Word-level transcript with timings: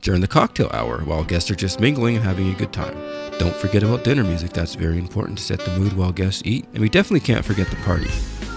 during 0.00 0.20
the 0.20 0.28
cocktail 0.28 0.68
hour 0.72 1.02
while 1.04 1.24
guests 1.24 1.50
are 1.50 1.54
just 1.54 1.80
mingling 1.80 2.16
and 2.16 2.24
having 2.24 2.50
a 2.50 2.56
good 2.56 2.72
time. 2.72 2.96
Don't 3.38 3.54
forget 3.54 3.82
about 3.82 4.04
dinner 4.04 4.24
music, 4.24 4.52
that's 4.52 4.74
very 4.74 4.98
important 4.98 5.38
to 5.38 5.44
set 5.44 5.60
the 5.60 5.78
mood 5.78 5.92
while 5.94 6.12
guests 6.12 6.42
eat. 6.44 6.66
And 6.72 6.80
we 6.80 6.88
definitely 6.88 7.20
can't 7.20 7.44
forget 7.44 7.68
the 7.68 7.76
party. 7.76 8.10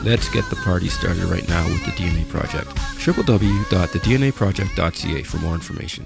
Let's 0.03 0.29
get 0.29 0.49
the 0.49 0.55
party 0.57 0.89
started 0.89 1.23
right 1.23 1.47
now 1.47 1.63
with 1.65 1.85
the 1.85 1.91
DNA 1.91 2.27
Project. 2.27 2.67
www.thednaproject.ca 2.67 5.23
for 5.23 5.37
more 5.37 5.53
information. 5.53 6.05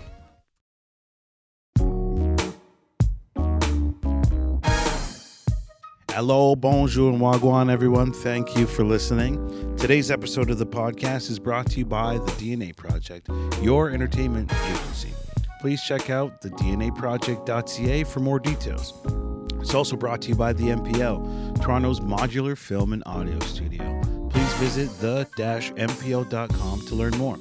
Hello, 6.12 6.56
bonjour, 6.56 7.14
and 7.14 7.22
wagwan, 7.22 7.72
everyone. 7.72 8.12
Thank 8.12 8.58
you 8.58 8.66
for 8.66 8.84
listening. 8.84 9.38
Today's 9.78 10.10
episode 10.10 10.50
of 10.50 10.58
the 10.58 10.66
podcast 10.66 11.30
is 11.30 11.38
brought 11.38 11.70
to 11.72 11.78
you 11.78 11.86
by 11.86 12.18
the 12.18 12.32
DNA 12.32 12.76
Project, 12.76 13.30
your 13.62 13.92
entertainment 13.92 14.52
agency. 14.52 15.14
Please 15.60 15.82
check 15.82 16.10
out 16.10 16.42
the 16.42 16.50
DNAproject.ca 16.50 18.04
for 18.04 18.20
more 18.20 18.40
details. 18.40 18.94
It's 19.60 19.74
also 19.74 19.96
brought 19.96 20.22
to 20.24 20.30
you 20.30 20.36
by 20.36 20.54
the 20.54 20.66
MPL, 20.66 21.62
Toronto's 21.62 22.00
modular 22.00 22.58
film 22.58 22.94
and 22.94 23.04
audio 23.06 23.40
studio. 23.40 24.02
Please 24.30 24.54
visit 24.54 24.90
the-mpl.com 25.00 26.82
to 26.82 26.96
learn 26.96 27.18
more. 27.18 27.38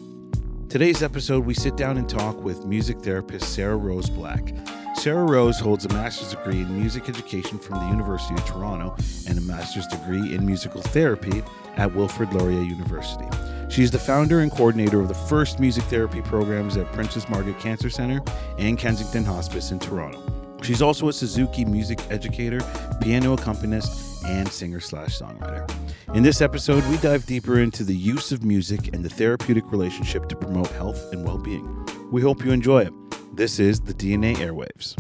Today's 0.68 1.02
episode, 1.02 1.44
we 1.44 1.54
sit 1.54 1.76
down 1.76 1.98
and 1.98 2.08
talk 2.08 2.42
with 2.42 2.64
music 2.64 3.00
therapist 3.00 3.54
Sarah 3.54 3.76
Rose 3.76 4.10
Black. 4.10 4.52
Sarah 4.96 5.24
Rose 5.24 5.60
holds 5.60 5.84
a 5.84 5.88
master's 5.90 6.30
degree 6.30 6.62
in 6.62 6.80
music 6.80 7.08
education 7.08 7.58
from 7.58 7.78
the 7.80 7.86
University 7.86 8.34
of 8.34 8.44
Toronto 8.46 8.96
and 9.28 9.38
a 9.38 9.42
master's 9.42 9.86
degree 9.86 10.34
in 10.34 10.44
musical 10.44 10.80
therapy 10.80 11.42
at 11.76 11.94
Wilfrid 11.94 12.32
Laurier 12.32 12.62
University. 12.62 13.26
She 13.68 13.82
is 13.82 13.90
the 13.90 13.98
founder 13.98 14.40
and 14.40 14.50
coordinator 14.50 15.00
of 15.00 15.08
the 15.08 15.14
first 15.14 15.58
music 15.58 15.84
therapy 15.84 16.22
programs 16.22 16.76
at 16.76 16.90
Princess 16.92 17.28
Margaret 17.28 17.58
Cancer 17.58 17.90
Center 17.90 18.20
and 18.58 18.78
Kensington 18.78 19.24
Hospice 19.24 19.70
in 19.70 19.78
Toronto. 19.78 20.22
She's 20.62 20.80
also 20.80 21.08
a 21.08 21.12
Suzuki 21.12 21.64
music 21.64 22.00
educator, 22.10 22.60
piano 23.00 23.34
accompanist, 23.34 24.24
and 24.24 24.48
singer 24.48 24.80
slash 24.80 25.18
songwriter. 25.18 25.70
In 26.14 26.22
this 26.22 26.40
episode, 26.40 26.84
we 26.88 26.96
dive 26.98 27.26
deeper 27.26 27.60
into 27.60 27.84
the 27.84 27.94
use 27.94 28.32
of 28.32 28.42
music 28.42 28.94
and 28.94 29.04
the 29.04 29.08
therapeutic 29.08 29.70
relationship 29.70 30.28
to 30.28 30.36
promote 30.36 30.68
health 30.68 31.12
and 31.12 31.24
well 31.24 31.38
being. 31.38 31.86
We 32.10 32.22
hope 32.22 32.44
you 32.44 32.52
enjoy 32.52 32.82
it. 32.82 32.92
This 33.36 33.58
is 33.58 33.80
the 33.80 33.92
DNA 33.92 34.36
Airwaves. 34.36 34.96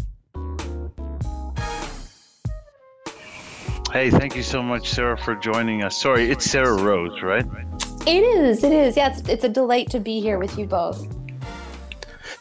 Hey, 3.92 4.10
thank 4.10 4.36
you 4.36 4.42
so 4.42 4.62
much, 4.62 4.90
Sarah, 4.90 5.16
for 5.16 5.36
joining 5.36 5.82
us. 5.82 5.96
Sorry, 6.00 6.30
it's 6.30 6.44
Sarah 6.44 6.74
Rose, 6.82 7.22
right? 7.22 7.46
It 8.06 8.22
is. 8.22 8.62
It 8.62 8.72
is. 8.72 8.96
Yeah, 8.96 9.10
it's, 9.10 9.28
it's 9.28 9.42
a 9.42 9.48
delight 9.48 9.90
to 9.90 9.98
be 9.98 10.20
here 10.20 10.38
with 10.38 10.56
you 10.56 10.66
both. 10.66 11.08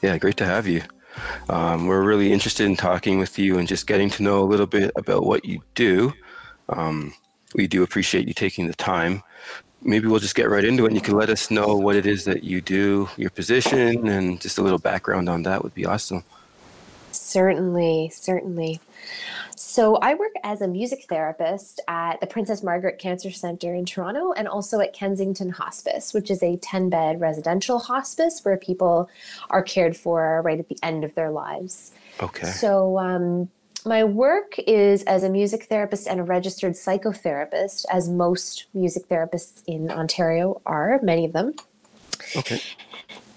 Yeah, 0.03 0.15
great 0.19 0.37
to 0.37 0.45
have 0.45 0.67
you. 0.67 0.83
Um, 1.49 1.87
we're 1.87 2.03
really 2.03 2.31
interested 2.31 2.65
in 2.67 2.75
talking 2.75 3.17
with 3.17 3.39
you 3.39 3.57
and 3.57 3.67
just 3.67 3.87
getting 3.87 4.11
to 4.11 4.23
know 4.23 4.43
a 4.43 4.45
little 4.45 4.67
bit 4.67 4.91
about 4.95 5.25
what 5.25 5.43
you 5.43 5.61
do. 5.73 6.13
Um, 6.69 7.15
we 7.55 7.65
do 7.65 7.81
appreciate 7.81 8.27
you 8.27 8.33
taking 8.35 8.67
the 8.67 8.75
time. 8.75 9.23
Maybe 9.81 10.07
we'll 10.07 10.19
just 10.19 10.35
get 10.35 10.49
right 10.49 10.63
into 10.63 10.83
it 10.85 10.89
and 10.89 10.95
you 10.95 11.01
can 11.01 11.15
let 11.15 11.31
us 11.31 11.49
know 11.49 11.75
what 11.75 11.95
it 11.95 12.05
is 12.05 12.25
that 12.25 12.43
you 12.43 12.61
do, 12.61 13.09
your 13.17 13.31
position, 13.31 14.07
and 14.07 14.39
just 14.39 14.59
a 14.59 14.61
little 14.61 14.77
background 14.77 15.29
on 15.29 15.43
that 15.43 15.63
would 15.63 15.73
be 15.73 15.85
awesome. 15.85 16.23
Certainly, 17.11 18.11
certainly. 18.13 18.81
So, 19.75 19.97
I 19.97 20.13
work 20.13 20.31
as 20.41 20.61
a 20.61 20.69
music 20.69 21.03
therapist 21.09 21.81
at 21.89 22.21
the 22.21 22.27
Princess 22.27 22.63
Margaret 22.63 22.97
Cancer 22.97 23.29
Center 23.29 23.75
in 23.75 23.83
Toronto 23.83 24.31
and 24.31 24.47
also 24.47 24.79
at 24.79 24.93
Kensington 24.93 25.49
Hospice, 25.49 26.13
which 26.13 26.31
is 26.31 26.41
a 26.41 26.55
10 26.55 26.89
bed 26.89 27.19
residential 27.19 27.79
hospice 27.79 28.39
where 28.43 28.55
people 28.55 29.09
are 29.49 29.61
cared 29.61 29.97
for 29.97 30.41
right 30.45 30.61
at 30.61 30.69
the 30.69 30.77
end 30.81 31.03
of 31.03 31.13
their 31.15 31.29
lives. 31.29 31.91
Okay. 32.23 32.47
So, 32.47 32.97
um, 32.99 33.49
my 33.85 34.05
work 34.05 34.55
is 34.65 35.03
as 35.03 35.23
a 35.23 35.29
music 35.29 35.65
therapist 35.65 36.07
and 36.07 36.21
a 36.21 36.23
registered 36.23 36.75
psychotherapist, 36.75 37.83
as 37.91 38.07
most 38.07 38.67
music 38.73 39.09
therapists 39.09 39.61
in 39.67 39.91
Ontario 39.91 40.61
are, 40.65 41.01
many 41.03 41.25
of 41.25 41.33
them. 41.33 41.53
Okay. 42.37 42.61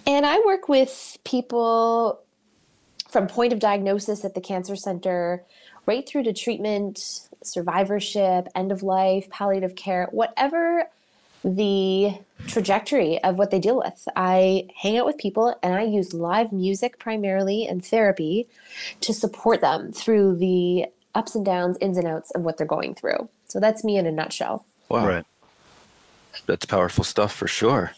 And 0.06 0.24
I 0.24 0.38
work 0.46 0.68
with 0.68 1.18
people 1.24 2.20
from 3.08 3.26
point 3.26 3.52
of 3.52 3.58
diagnosis 3.58 4.24
at 4.24 4.34
the 4.34 4.40
cancer 4.40 4.76
center 4.76 5.44
right 5.88 6.06
through 6.06 6.22
to 6.24 6.34
treatment, 6.34 7.26
survivorship, 7.42 8.46
end 8.54 8.70
of 8.70 8.82
life, 8.82 9.28
palliative 9.30 9.74
care, 9.74 10.06
whatever 10.12 10.84
the 11.42 12.12
trajectory 12.46 13.22
of 13.24 13.38
what 13.38 13.50
they 13.50 13.58
deal 13.58 13.78
with. 13.78 14.06
I 14.14 14.68
hang 14.76 14.98
out 14.98 15.06
with 15.06 15.16
people 15.16 15.58
and 15.62 15.74
I 15.74 15.84
use 15.84 16.12
live 16.12 16.52
music 16.52 16.98
primarily 16.98 17.66
and 17.66 17.82
therapy 17.82 18.48
to 19.00 19.14
support 19.14 19.62
them 19.62 19.90
through 19.90 20.36
the 20.36 20.86
ups 21.14 21.34
and 21.34 21.44
downs, 21.44 21.78
ins 21.80 21.96
and 21.96 22.06
outs 22.06 22.30
of 22.32 22.42
what 22.42 22.58
they're 22.58 22.66
going 22.66 22.94
through. 22.94 23.28
So 23.46 23.58
that's 23.58 23.82
me 23.82 23.96
in 23.96 24.06
a 24.06 24.12
nutshell. 24.12 24.66
Wow. 24.90 25.08
Right. 25.08 25.24
That's 26.44 26.66
powerful 26.66 27.02
stuff 27.02 27.32
for 27.34 27.48
sure. 27.48 27.92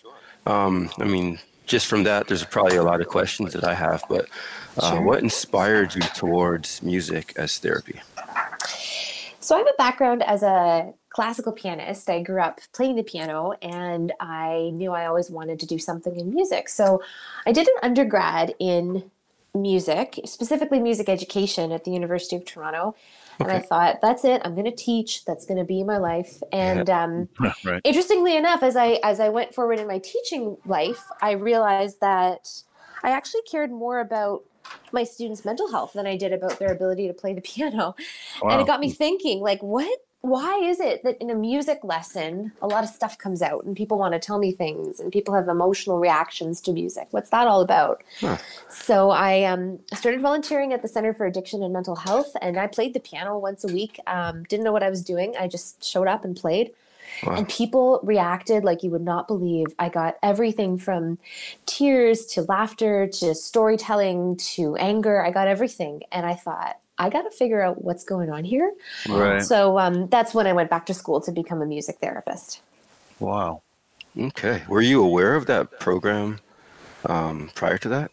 Um, 0.47 0.91
I 1.01 1.05
mean, 1.05 1.41
just 1.71 1.87
from 1.87 2.03
that, 2.03 2.27
there's 2.27 2.45
probably 2.45 2.77
a 2.77 2.83
lot 2.83 3.01
of 3.01 3.07
questions 3.07 3.53
that 3.53 3.63
I 3.63 3.75
have, 3.75 4.03
but 4.09 4.29
uh, 4.77 4.91
Sure. 4.91 5.03
what 5.03 5.23
inspired 5.23 5.95
you 5.95 6.03
towards 6.03 6.83
music 6.83 7.33
as 7.37 7.57
therapy? 7.59 8.01
So 9.39 9.55
I 9.55 9.59
have 9.59 9.69
a 9.69 9.79
background 9.79 10.25
as 10.25 10.43
a 10.43 10.93
classical 11.11 11.53
pianist. 11.53 12.11
I 12.11 12.23
grew 12.23 12.43
up 12.43 12.61
playing 12.73 12.97
the 12.97 13.05
piano 13.05 13.55
and 13.63 14.13
I 14.19 14.71
knew 14.75 14.91
I 14.93 15.07
always 15.07 15.31
wanted 15.31 15.61
to 15.61 15.67
do 15.67 15.79
something 15.79 16.19
in 16.19 16.35
music. 16.35 16.69
So 16.69 17.03
I 17.47 17.53
did 17.53 17.69
an 17.69 17.75
undergrad 17.85 18.55
in 18.59 19.09
music, 19.55 20.19
specifically 20.25 20.81
music 20.81 21.09
education 21.09 21.71
at 21.71 21.85
the 21.85 21.93
University 21.93 22.35
of 22.35 22.45
Toronto. 22.45 22.97
And 23.41 23.51
I 23.51 23.61
thought, 23.61 24.01
that's 24.01 24.25
it. 24.25 24.43
I'm 24.45 24.55
going 24.55 24.65
to 24.67 24.77
teach. 24.77 25.25
That's 25.25 25.47
going 25.47 25.59
to 25.59 25.65
be 25.65 25.83
my 25.83 25.99
life. 25.99 26.43
And 26.53 26.89
um, 26.91 27.29
right. 27.65 27.81
interestingly 27.85 28.37
enough, 28.37 28.63
as 28.63 28.77
I 28.77 29.01
as 29.03 29.21
I 29.21 29.29
went 29.29 29.55
forward 29.55 29.79
in 29.79 29.87
my 29.87 29.99
teaching 29.99 30.57
life, 30.67 31.05
I 31.21 31.33
realized 31.33 32.01
that 32.01 32.49
I 33.03 33.11
actually 33.11 33.43
cared 33.51 33.71
more 33.71 34.01
about 34.01 34.43
my 34.93 35.05
students' 35.05 35.45
mental 35.45 35.71
health 35.71 35.95
than 35.95 36.07
I 36.07 36.17
did 36.17 36.33
about 36.33 36.59
their 36.59 36.73
ability 36.73 37.09
to 37.09 37.15
play 37.15 37.33
the 37.33 37.41
piano. 37.41 37.95
And 38.43 38.61
it 38.61 38.67
got 38.67 38.81
me 38.81 38.91
thinking, 38.91 39.41
like, 39.41 39.63
what? 39.63 39.99
Why 40.23 40.61
is 40.63 40.81
it 40.81 41.03
that 41.05 41.17
in 41.19 41.31
a 41.31 41.35
music 41.35 41.81
lesson, 41.83 42.53
a 42.61 42.67
lot 42.67 42.85
of 42.85 42.91
stuff 42.91 43.17
comes 43.17 43.41
out 43.41 43.65
and 43.65 43.75
people 43.75 43.99
want 43.99 44.13
to 44.13 44.19
tell 44.19 44.39
me 44.39 44.53
things 44.53 45.01
and 45.01 45.11
people 45.11 45.35
have 45.35 45.49
emotional 45.49 45.99
reactions 45.99 46.61
to 46.63 46.73
music? 46.73 47.09
What's 47.11 47.31
that 47.31 47.47
all 47.47 47.63
about? 47.63 48.03
Huh. 48.21 48.37
So 48.69 49.11
I 49.11 49.45
um, 49.45 49.79
started 49.95 50.21
volunteering 50.21 50.75
at 50.75 50.83
the 50.83 50.89
Center 50.89 51.15
for 51.15 51.25
Addiction 51.25 51.63
and 51.63 51.73
Mental 51.73 51.97
Health, 51.97 52.37
and 52.43 52.59
I 52.59 52.67
played 52.67 52.93
the 52.93 53.01
piano 53.01 53.39
once 53.39 53.65
a 53.65 53.73
week. 53.73 53.99
Um, 54.07 54.45
didn't 54.45 54.65
know 54.65 54.73
what 54.73 54.83
I 54.83 54.91
was 54.91 55.03
doing. 55.03 55.35
I 55.41 55.49
just 55.49 55.83
showed 55.83 56.07
up 56.07 56.25
and 56.25 56.37
played. 56.37 56.73
Wow. 57.25 57.37
And 57.37 57.49
people 57.49 58.01
reacted 58.03 58.63
like 58.63 58.83
you 58.83 58.91
would 58.91 59.03
not 59.03 59.27
believe. 59.27 59.69
I 59.79 59.89
got 59.89 60.17
everything 60.23 60.79
from 60.79 61.19
tears 61.67 62.27
to 62.27 62.43
laughter 62.43 63.07
to 63.07 63.35
storytelling 63.35 64.37
to 64.37 64.77
anger. 64.77 65.25
I 65.25 65.31
got 65.31 65.49
everything. 65.49 66.03
And 66.13 66.25
I 66.27 66.35
thought, 66.35 66.79
I 67.01 67.09
got 67.09 67.23
to 67.23 67.31
figure 67.31 67.63
out 67.63 67.83
what's 67.83 68.05
going 68.05 68.31
on 68.31 68.45
here. 68.45 68.73
Right. 69.09 69.43
So 69.43 69.79
um, 69.79 70.07
that's 70.09 70.35
when 70.35 70.47
I 70.47 70.53
went 70.53 70.71
back 70.71 70.87
to 70.87 70.95
school 70.95 71.21
to 71.23 71.33
become 71.33 71.63
a 71.63 71.67
music 71.67 71.99
therapist. 72.01 72.61
Wow. 73.19 73.63
Okay. 74.19 74.63
Were 74.69 74.83
you 74.83 75.03
aware 75.03 75.35
of 75.35 75.47
that 75.47 75.81
program 75.81 76.41
um, 77.07 77.51
prior 77.55 77.79
to 77.79 77.89
that? 77.89 78.11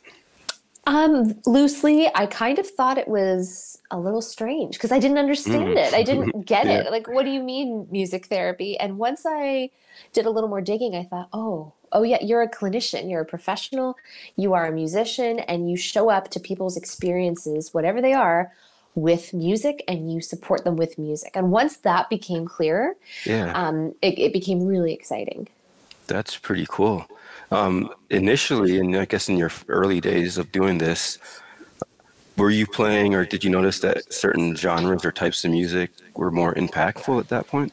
Um, 0.86 1.36
loosely, 1.45 2.10
I 2.16 2.28
kind 2.28 2.60
of 2.60 2.68
thought 2.68 2.98
it 2.98 3.10
was 3.10 3.81
a 3.92 4.00
little 4.00 4.22
strange 4.22 4.75
because 4.75 4.94
I 4.94 5.00
didn't 5.00 5.18
understand 5.18 5.66
Mm. 5.75 5.78
it. 5.78 5.94
I 5.94 6.01
didn't 6.01 6.45
get 6.45 6.66
Yeah. 6.66 6.80
it. 6.80 6.92
Like, 6.92 7.10
what 7.10 7.25
do 7.25 7.31
you 7.31 7.44
mean 7.44 7.88
music 7.92 8.28
therapy? 8.28 8.80
And 8.80 8.98
once 8.98 9.25
I 9.25 9.69
did 10.13 10.25
a 10.25 10.30
little 10.30 10.50
more 10.50 10.62
digging, 10.62 10.95
I 10.95 11.04
thought, 11.04 11.28
oh, 11.34 11.74
oh 11.92 12.04
yeah, 12.04 12.24
you're 12.24 12.42
a 12.42 12.50
clinician, 12.50 13.10
you're 13.10 13.22
a 13.22 13.25
professional, 13.25 13.98
you 14.38 14.54
are 14.54 14.66
a 14.66 14.72
musician, 14.72 15.39
and 15.39 15.69
you 15.69 15.75
show 15.75 16.10
up 16.10 16.30
to 16.30 16.39
people's 16.39 16.78
experiences, 16.78 17.74
whatever 17.74 18.01
they 18.01 18.13
are, 18.13 18.54
with 18.97 19.31
music, 19.31 19.83
and 19.88 20.11
you 20.11 20.19
support 20.19 20.63
them 20.63 20.75
with 20.75 20.97
music. 20.97 21.31
And 21.35 21.51
once 21.51 21.77
that 21.77 22.09
became 22.09 22.47
clearer, 22.47 22.95
Yeah. 23.25 23.51
um, 23.53 23.94
it, 24.01 24.17
it 24.17 24.33
became 24.33 24.65
really 24.65 24.91
exciting. 24.91 25.47
That's 26.07 26.35
pretty 26.35 26.65
cool. 26.67 27.05
Um, 27.51 27.94
initially, 28.09 28.79
and 28.79 28.97
I 28.97 29.05
guess 29.05 29.29
in 29.29 29.38
your 29.38 29.51
early 29.67 30.01
days 30.01 30.39
of 30.39 30.51
doing 30.51 30.79
this, 30.79 31.19
were 32.38 32.49
you 32.49 32.65
playing, 32.65 33.13
or 33.13 33.23
did 33.23 33.44
you 33.44 33.51
notice 33.51 33.79
that 33.81 34.11
certain 34.11 34.55
genres 34.55 35.05
or 35.05 35.11
types 35.11 35.45
of 35.45 35.51
music 35.51 35.91
were 36.15 36.31
more 36.31 36.55
impactful 36.55 37.19
at 37.19 37.29
that 37.29 37.47
point? 37.47 37.71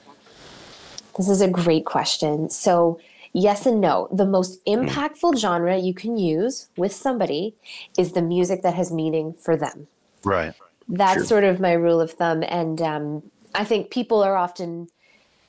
This 1.17 1.31
is 1.31 1.41
a 1.41 1.49
great 1.49 1.87
question. 1.87 2.51
So, 2.51 3.01
yes 3.33 3.65
and 3.65 3.81
no. 3.81 4.09
The 4.13 4.27
most 4.27 4.63
impactful 4.67 5.39
genre 5.39 5.79
you 5.79 5.95
can 5.95 6.19
use 6.19 6.69
with 6.77 6.93
somebody 6.93 7.55
is 7.97 8.13
the 8.13 8.23
music 8.23 8.61
that 8.63 8.75
has 8.75 8.93
meaning 8.93 9.33
for 9.35 9.57
them. 9.57 9.87
Right. 10.23 10.55
That's 10.89 11.15
Sure. 11.21 11.25
sort 11.25 11.45
of 11.45 11.61
my 11.61 11.73
rule 11.73 12.01
of 12.01 12.13
thumb. 12.13 12.43
And 12.47 12.81
um, 12.83 13.23
I 13.55 13.65
think 13.65 13.91
people 13.91 14.23
are 14.23 14.37
often, 14.37 14.89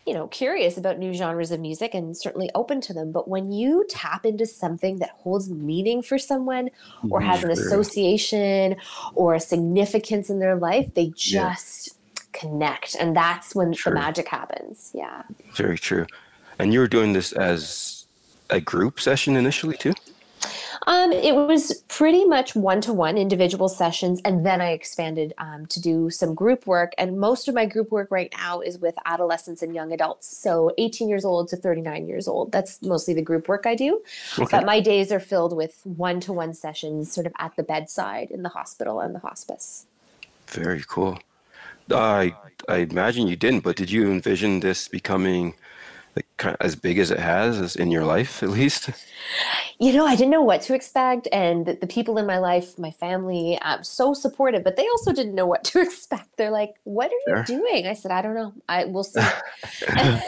you 0.05 0.13
know, 0.13 0.27
curious 0.27 0.77
about 0.77 0.97
new 0.99 1.13
genres 1.13 1.51
of 1.51 1.59
music 1.59 1.93
and 1.93 2.15
certainly 2.15 2.49
open 2.55 2.79
to 2.81 2.93
them. 2.93 3.11
But 3.11 3.27
when 3.27 3.51
you 3.51 3.85
tap 3.89 4.25
into 4.25 4.45
something 4.45 4.97
that 4.99 5.09
holds 5.17 5.49
meaning 5.49 6.01
for 6.01 6.17
someone 6.17 6.69
or 7.09 7.19
has 7.21 7.43
an 7.43 7.49
association 7.51 8.77
or 9.13 9.33
a 9.35 9.39
significance 9.39 10.29
in 10.29 10.39
their 10.39 10.55
life, 10.55 10.93
they 10.93 11.11
Yeah. 11.15 11.53
just 11.55 11.97
connect. 12.31 12.95
And 12.95 13.15
that's 13.15 13.55
when 13.55 13.73
Sure. 13.73 13.93
the 13.93 13.99
magic 13.99 14.27
happens. 14.27 14.91
Yeah. 14.93 15.23
Very 15.53 15.77
true. 15.77 16.05
And 16.59 16.73
you 16.73 16.79
were 16.79 16.87
doing 16.87 17.13
this 17.13 17.31
as 17.33 18.05
a 18.49 18.61
group 18.61 18.99
session 19.01 19.35
initially 19.35 19.75
too? 19.75 19.93
Um, 20.87 21.11
it 21.11 21.35
was 21.35 21.83
pretty 21.87 22.25
much 22.25 22.55
one 22.55 22.81
to 22.81 22.93
one 22.93 23.17
individual 23.17 23.69
sessions, 23.69 24.21
and 24.25 24.45
then 24.45 24.61
I 24.61 24.71
expanded 24.71 25.33
um, 25.37 25.65
to 25.67 25.81
do 25.81 26.09
some 26.09 26.33
group 26.33 26.67
work. 26.67 26.93
And 26.97 27.19
most 27.19 27.47
of 27.47 27.55
my 27.55 27.65
group 27.65 27.91
work 27.91 28.09
right 28.11 28.33
now 28.37 28.61
is 28.61 28.77
with 28.77 28.95
adolescents 29.05 29.61
and 29.61 29.73
young 29.73 29.91
adults, 29.91 30.35
so 30.37 30.71
18 30.77 31.09
years 31.09 31.25
old 31.25 31.49
to 31.49 31.57
39 31.57 32.07
years 32.07 32.27
old. 32.27 32.51
That's 32.51 32.81
mostly 32.81 33.13
the 33.13 33.21
group 33.21 33.47
work 33.47 33.65
I 33.65 33.75
do. 33.75 34.01
Okay. 34.37 34.47
But 34.51 34.65
my 34.65 34.79
days 34.79 35.11
are 35.11 35.19
filled 35.19 35.55
with 35.55 35.81
one 35.83 36.19
to 36.21 36.33
one 36.33 36.53
sessions, 36.53 37.11
sort 37.11 37.27
of 37.27 37.33
at 37.37 37.55
the 37.55 37.63
bedside 37.63 38.31
in 38.31 38.43
the 38.43 38.49
hospital 38.49 38.99
and 38.99 39.13
the 39.13 39.19
hospice. 39.19 39.85
Very 40.47 40.83
cool. 40.87 41.19
I 41.91 42.35
I 42.67 42.77
imagine 42.77 43.27
you 43.27 43.35
didn't, 43.35 43.61
but 43.61 43.75
did 43.75 43.91
you 43.91 44.11
envision 44.11 44.59
this 44.59 44.87
becoming 44.87 45.53
like 46.15 46.27
kind 46.37 46.55
as 46.59 46.75
big 46.75 46.97
as 46.97 47.11
it 47.11 47.19
has 47.19 47.59
as 47.59 47.75
in 47.75 47.91
your 47.91 48.05
life 48.05 48.41
at 48.41 48.49
least? 48.49 48.89
You 49.79 49.91
know, 49.91 50.05
I 50.05 50.15
didn't 50.15 50.31
know 50.31 50.41
what 50.41 50.61
to 50.63 50.73
expect, 50.73 51.27
and 51.33 51.65
the, 51.65 51.87
people 51.87 52.17
in 52.17 52.25
my 52.25 52.37
life, 52.37 52.79
my 52.79 52.91
family, 52.91 53.59
um, 53.61 53.83
so 53.83 54.13
supportive, 54.13 54.63
but 54.63 54.77
they 54.77 54.87
also 54.87 55.11
didn't 55.11 55.35
know 55.35 55.45
what 55.45 55.63
to 55.65 55.81
expect. 55.87 56.37
They're 56.37 56.51
like, 56.51 56.75
"What 56.83 57.11
are 57.11 57.19
you 57.27 57.35
Sure. 57.35 57.43
doing?" 57.43 57.87
I 57.87 57.93
said, 57.93 58.11
"I 58.11 58.21
don't 58.21 58.35
know. 58.35 58.53
I 58.69 58.85
we'll 58.85 59.03
see." 59.03 59.19
and 59.89 60.21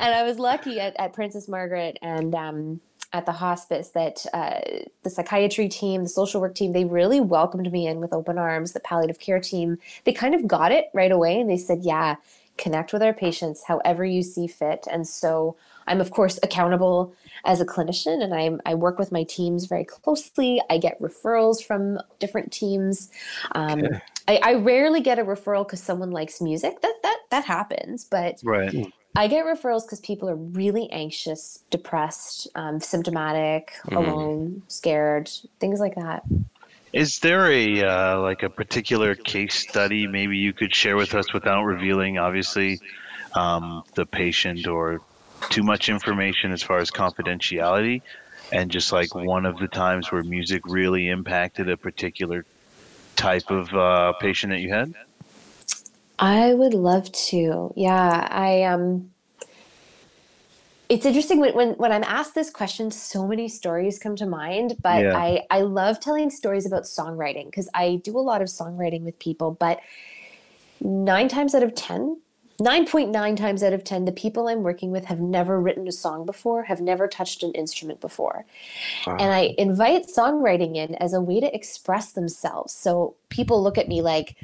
I 0.00 0.22
was 0.22 0.38
lucky 0.38 0.80
at, 0.80 0.96
at 0.98 1.12
Princess 1.12 1.48
Margaret 1.48 1.98
and 2.00 2.34
um, 2.34 2.80
at 3.12 3.26
the 3.26 3.32
hospice 3.32 3.90
that 3.90 4.24
uh, 4.32 4.60
the 5.02 5.10
psychiatry 5.10 5.68
team, 5.68 6.02
the 6.02 6.08
social 6.08 6.40
work 6.40 6.54
team, 6.54 6.72
they 6.72 6.84
really 6.84 7.20
welcomed 7.20 7.70
me 7.70 7.86
in 7.86 8.00
with 8.00 8.12
open 8.12 8.38
arms. 8.38 8.72
The 8.72 8.80
palliative 8.80 9.18
care 9.18 9.40
team, 9.40 9.78
they 10.04 10.12
kind 10.12 10.34
of 10.34 10.46
got 10.48 10.72
it 10.72 10.86
right 10.94 11.12
away, 11.12 11.38
and 11.38 11.50
they 11.50 11.58
said, 11.58 11.80
"Yeah, 11.82 12.16
connect 12.56 12.92
with 12.92 13.02
our 13.02 13.12
patients 13.14 13.64
however 13.66 14.04
you 14.04 14.22
see 14.22 14.46
fit." 14.46 14.86
And 14.90 15.06
so 15.06 15.56
I'm 15.86 16.00
of 16.00 16.10
course 16.10 16.38
accountable 16.42 17.14
as 17.44 17.60
a 17.60 17.66
clinician, 17.66 18.22
and 18.22 18.34
I 18.34 18.70
I 18.70 18.74
work 18.74 18.98
with 18.98 19.12
my 19.12 19.24
teams 19.24 19.66
very 19.66 19.84
closely. 19.84 20.60
I 20.70 20.78
get 20.78 21.00
referrals 21.00 21.64
from 21.64 21.98
different 22.18 22.52
teams. 22.52 23.10
Um, 23.52 23.84
Okay. 23.84 23.98
I, 24.26 24.40
I 24.42 24.54
rarely 24.54 25.00
get 25.02 25.18
a 25.18 25.24
referral 25.24 25.66
because 25.66 25.82
someone 25.82 26.10
likes 26.10 26.40
music. 26.40 26.80
That 26.80 26.94
that 27.02 27.18
that 27.30 27.44
happens, 27.44 28.04
but 28.04 28.42
Right. 28.42 28.74
I 29.16 29.28
get 29.28 29.44
referrals 29.44 29.84
because 29.84 30.00
people 30.00 30.28
are 30.28 30.34
really 30.36 30.90
anxious, 30.90 31.60
depressed, 31.70 32.48
um, 32.56 32.80
symptomatic, 32.80 33.72
Mhm. 33.86 33.96
alone, 33.96 34.62
scared, 34.66 35.30
things 35.60 35.78
like 35.78 35.94
that. 35.94 36.24
Is 36.94 37.18
there 37.18 37.50
a 37.50 37.82
uh, 37.82 38.20
like 38.20 38.44
a 38.44 38.48
particular 38.48 39.16
case 39.16 39.56
study 39.56 40.06
maybe 40.06 40.36
you 40.36 40.52
could 40.52 40.72
share 40.72 40.96
with 40.96 41.12
us 41.12 41.32
without 41.32 41.64
revealing 41.64 42.18
obviously 42.18 42.80
um, 43.34 43.82
the 43.96 44.06
patient 44.06 44.68
or 44.68 45.00
too 45.50 45.64
much 45.64 45.88
information 45.88 46.52
as 46.52 46.62
far 46.62 46.78
as 46.78 46.92
confidentiality, 46.92 48.00
and 48.52 48.70
just 48.70 48.92
like 48.92 49.12
one 49.12 49.44
of 49.44 49.58
the 49.58 49.66
times 49.66 50.12
where 50.12 50.22
music 50.22 50.62
really 50.66 51.08
impacted 51.08 51.68
a 51.68 51.76
particular 51.76 52.46
type 53.16 53.50
of 53.50 53.74
uh, 53.74 54.12
patient 54.20 54.52
that 54.52 54.60
you 54.60 54.72
had? 54.72 54.94
I 56.20 56.54
would 56.54 56.74
love 56.74 57.10
to. 57.10 57.72
Yeah, 57.74 58.28
I 58.30 58.62
um 58.62 59.10
it's 60.94 61.04
interesting 61.04 61.40
when, 61.40 61.54
when 61.54 61.70
when 61.72 61.90
I'm 61.90 62.04
asked 62.04 62.34
this 62.34 62.50
question, 62.50 62.90
so 62.90 63.26
many 63.26 63.48
stories 63.48 63.98
come 63.98 64.14
to 64.16 64.26
mind, 64.26 64.76
but 64.80 65.02
Yeah. 65.02 65.16
I 65.16 65.42
I 65.50 65.62
love 65.62 65.98
telling 65.98 66.30
stories 66.30 66.66
about 66.66 66.84
songwriting 66.84 67.46
because 67.46 67.68
I 67.74 68.00
do 68.04 68.16
a 68.16 68.24
lot 68.30 68.40
of 68.42 68.48
songwriting 68.48 69.02
with 69.02 69.18
people, 69.18 69.50
but 69.50 69.80
9 70.80 71.28
times 71.28 71.54
out 71.54 71.62
of 71.62 71.74
10 71.74 72.20
9.9 72.60 73.36
times 73.36 73.64
out 73.64 73.72
of 73.72 73.82
10 73.82 74.04
the 74.04 74.12
people 74.12 74.46
I'm 74.46 74.62
working 74.62 74.92
with 74.92 75.06
have 75.06 75.18
never 75.18 75.60
written 75.60 75.88
a 75.88 75.92
song 75.92 76.24
before, 76.24 76.62
have 76.64 76.80
never 76.80 77.08
touched 77.08 77.42
an 77.42 77.50
instrument 77.52 78.00
before. 78.00 78.46
Wow. 79.04 79.16
And 79.16 79.32
I 79.32 79.54
invite 79.58 80.06
songwriting 80.06 80.76
in 80.76 80.94
as 80.96 81.12
a 81.14 81.20
way 81.20 81.40
to 81.40 81.52
express 81.52 82.12
themselves. 82.12 82.72
So 82.72 83.16
people 83.28 83.60
look 83.60 83.76
at 83.76 83.88
me 83.88 84.02
like, 84.02 84.36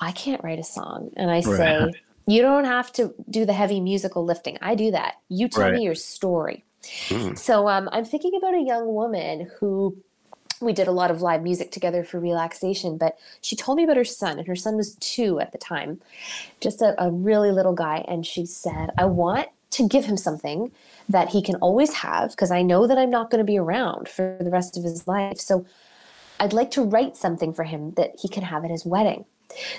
I 0.00 0.12
can't 0.12 0.42
write 0.42 0.58
a 0.58 0.64
song. 0.64 1.10
And 1.16 1.30
I 1.30 1.40
say, 1.40 1.76
Right. 1.84 1.94
You 2.28 2.42
don't 2.42 2.66
have 2.66 2.92
to 2.92 3.14
do 3.30 3.46
the 3.46 3.54
heavy 3.54 3.80
musical 3.80 4.24
lifting. 4.24 4.58
I 4.60 4.74
do 4.74 4.90
that. 4.90 5.14
You 5.28 5.48
tell 5.48 5.64
Right. 5.64 5.72
me 5.72 5.82
your 5.82 5.94
story. 5.94 6.64
Mm. 7.08 7.38
So 7.38 7.68
um, 7.68 7.88
I'm 7.90 8.04
thinking 8.04 8.34
about 8.36 8.54
a 8.54 8.60
young 8.60 8.92
woman 8.94 9.50
who 9.58 9.96
we 10.60 10.72
did 10.74 10.88
a 10.88 10.92
lot 10.92 11.10
of 11.10 11.22
live 11.22 11.42
music 11.42 11.70
together 11.70 12.04
for 12.04 12.20
relaxation, 12.20 12.98
but 12.98 13.16
she 13.40 13.56
told 13.56 13.78
me 13.78 13.84
about 13.84 13.96
her 13.96 14.04
son, 14.04 14.38
and 14.38 14.46
her 14.46 14.56
son 14.56 14.76
was 14.76 14.96
two 14.96 15.40
at 15.40 15.52
the 15.52 15.58
time, 15.58 16.00
just 16.60 16.82
a, 16.82 17.00
a 17.02 17.10
really 17.10 17.50
little 17.50 17.74
guy. 17.74 18.04
And 18.08 18.26
she 18.26 18.44
said, 18.44 18.90
I 18.98 19.06
want 19.06 19.48
to 19.70 19.88
give 19.88 20.04
him 20.04 20.16
something 20.16 20.72
that 21.08 21.30
he 21.30 21.42
can 21.42 21.56
always 21.56 21.94
have 21.94 22.30
because 22.30 22.50
I 22.50 22.62
know 22.62 22.86
that 22.86 22.98
I'm 22.98 23.10
not 23.10 23.30
going 23.30 23.38
to 23.38 23.44
be 23.44 23.58
around 23.58 24.08
for 24.08 24.36
the 24.40 24.50
rest 24.50 24.76
of 24.76 24.84
his 24.84 25.06
life. 25.06 25.38
So 25.38 25.64
I'd 26.40 26.52
like 26.52 26.70
to 26.72 26.82
write 26.82 27.16
something 27.16 27.52
for 27.54 27.64
him 27.64 27.92
that 27.92 28.12
he 28.20 28.28
can 28.28 28.42
have 28.42 28.64
at 28.64 28.70
his 28.70 28.84
wedding. 28.84 29.24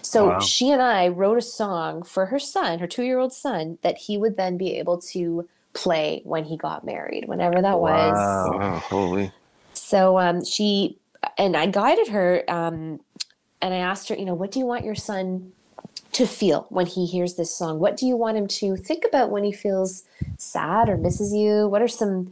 So 0.02 0.30
Wow. 0.30 0.40
she 0.40 0.72
and 0.72 0.82
I 0.82 1.08
wrote 1.08 1.38
a 1.38 1.42
song 1.42 2.04
for 2.04 2.26
her 2.28 2.40
son, 2.40 2.80
her 2.80 2.88
two 2.88 3.04
year 3.04 3.20
old 3.20 3.34
son, 3.34 3.78
that 3.82 3.98
he 3.98 4.18
would 4.18 4.38
then 4.38 4.58
be 4.58 4.76
able 4.78 5.00
to 5.14 5.48
play 5.74 6.22
when 6.26 6.46
he 6.46 6.58
got 6.58 6.86
married, 6.86 7.28
whenever 7.28 7.62
that 7.62 7.80
was. 7.80 8.18
Wow. 8.18 8.58
Wow, 8.58 8.80
holy. 8.80 9.32
So 9.74 10.18
um, 10.20 10.44
she 10.44 10.98
and 11.38 11.56
I 11.56 11.68
guided 11.68 12.08
her, 12.10 12.44
um, 12.48 13.00
and 13.62 13.74
I 13.74 13.78
asked 13.78 14.10
her, 14.10 14.16
you 14.16 14.26
know, 14.26 14.34
what 14.34 14.52
do 14.52 14.60
you 14.60 14.66
want 14.66 14.86
your 14.86 14.96
son 14.96 15.52
to 16.14 16.26
feel 16.26 16.66
when 16.70 16.86
he 16.86 17.06
hears 17.06 17.36
this 17.36 17.54
song? 17.54 17.80
What 17.80 17.98
do 17.98 18.06
you 18.06 18.16
want 18.16 18.38
him 18.38 18.48
to 18.48 18.76
think 18.76 19.06
about 19.06 19.30
when 19.30 19.44
he 19.44 19.52
feels 19.52 20.04
sad 20.38 20.90
or 20.90 20.98
misses 20.98 21.34
you? 21.34 21.68
What 21.68 21.82
are 21.82 21.88
some 21.88 22.32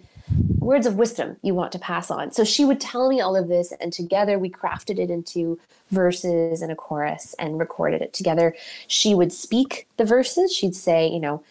words 0.59 0.85
of 0.85 0.95
wisdom 0.95 1.37
you 1.41 1.53
want 1.53 1.71
to 1.73 1.79
pass 1.79 2.11
on? 2.11 2.31
So 2.31 2.43
she 2.43 2.65
would 2.65 2.79
tell 2.81 3.09
me 3.09 3.21
all 3.21 3.35
of 3.35 3.47
this, 3.47 3.71
and 3.79 3.91
together 3.93 4.37
we 4.39 4.49
crafted 4.49 4.99
it 4.99 5.09
into 5.09 5.59
verses 5.91 6.61
and 6.61 6.71
a 6.71 6.75
chorus 6.75 7.33
and 7.39 7.59
recorded 7.59 8.01
it 8.01 8.13
together. 8.13 8.55
She 8.87 9.15
would 9.15 9.31
speak 9.31 9.87
the 9.97 10.05
verses. 10.05 10.53
She'd 10.53 10.75
say, 10.75 11.07
you 11.07 11.19
know, 11.19 11.43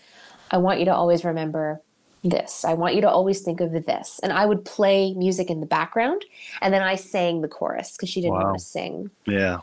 I 0.51 0.59
want 0.59 0.79
you 0.79 0.85
to 0.87 0.95
always 0.95 1.25
remember 1.25 1.81
this. 2.23 2.65
I 2.65 2.75
want 2.75 2.95
you 2.95 3.01
to 3.03 3.09
always 3.11 3.41
think 3.41 3.61
of 3.61 3.73
this. 3.73 4.19
And 4.23 4.33
I 4.33 4.47
would 4.47 4.65
play 4.65 5.15
music 5.15 5.49
in 5.49 5.61
the 5.61 5.67
background 5.67 6.25
and 6.61 6.75
then 6.75 6.83
I 6.83 6.97
sang 6.97 7.41
the 7.41 7.49
chorus 7.49 7.93
because 7.93 8.09
she 8.09 8.21
didn't 8.21 8.35
Wow. 8.35 8.45
want 8.47 8.59
to 8.59 8.65
sing. 8.65 9.11
Yeah. 9.27 9.59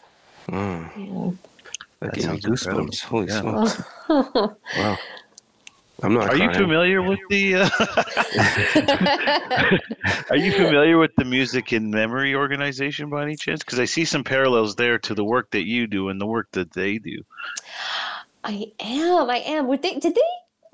Mm. 0.47 0.89
Yeah. 0.95 1.31
That 1.99 2.11
That 2.11 2.13
gave 2.15 2.29
me 2.29 2.35
incredible. 2.45 2.85
goosebumps. 2.85 3.03
Holy 3.03 3.27
Yeah. 3.27 3.41
smokes. 3.41 3.81
Wow. 4.77 4.97
I'm 6.03 6.13
not 6.13 6.29
Are 6.29 6.37
you 6.37 6.51
familiar 6.53 7.01
with 7.01 7.19
the? 7.29 7.55
Uh, 7.55 7.69
are 10.29 10.37
you 10.37 10.51
familiar 10.51 10.97
with 10.97 11.15
the 11.15 11.23
Music 11.23 11.71
and 11.71 11.89
Memory 11.91 12.35
organization 12.35 13.09
by 13.09 13.23
any 13.23 13.37
chance? 13.37 13.63
Because 13.63 13.79
I 13.79 13.85
see 13.85 14.03
some 14.03 14.23
parallels 14.23 14.75
there 14.75 14.99
to 14.99 15.15
the 15.15 15.23
work 15.23 15.51
that 15.51 15.65
you 15.65 15.87
do 15.87 16.09
and 16.09 16.19
the 16.19 16.25
work 16.25 16.49
that 16.51 16.73
they 16.73 16.97
do. 16.97 17.23
I 18.43 18.71
am. 18.81 19.29
I 19.29 19.37
am. 19.37 19.67
Would 19.67 19.81
they 19.81 19.93
did 19.93 20.13
they 20.15 20.21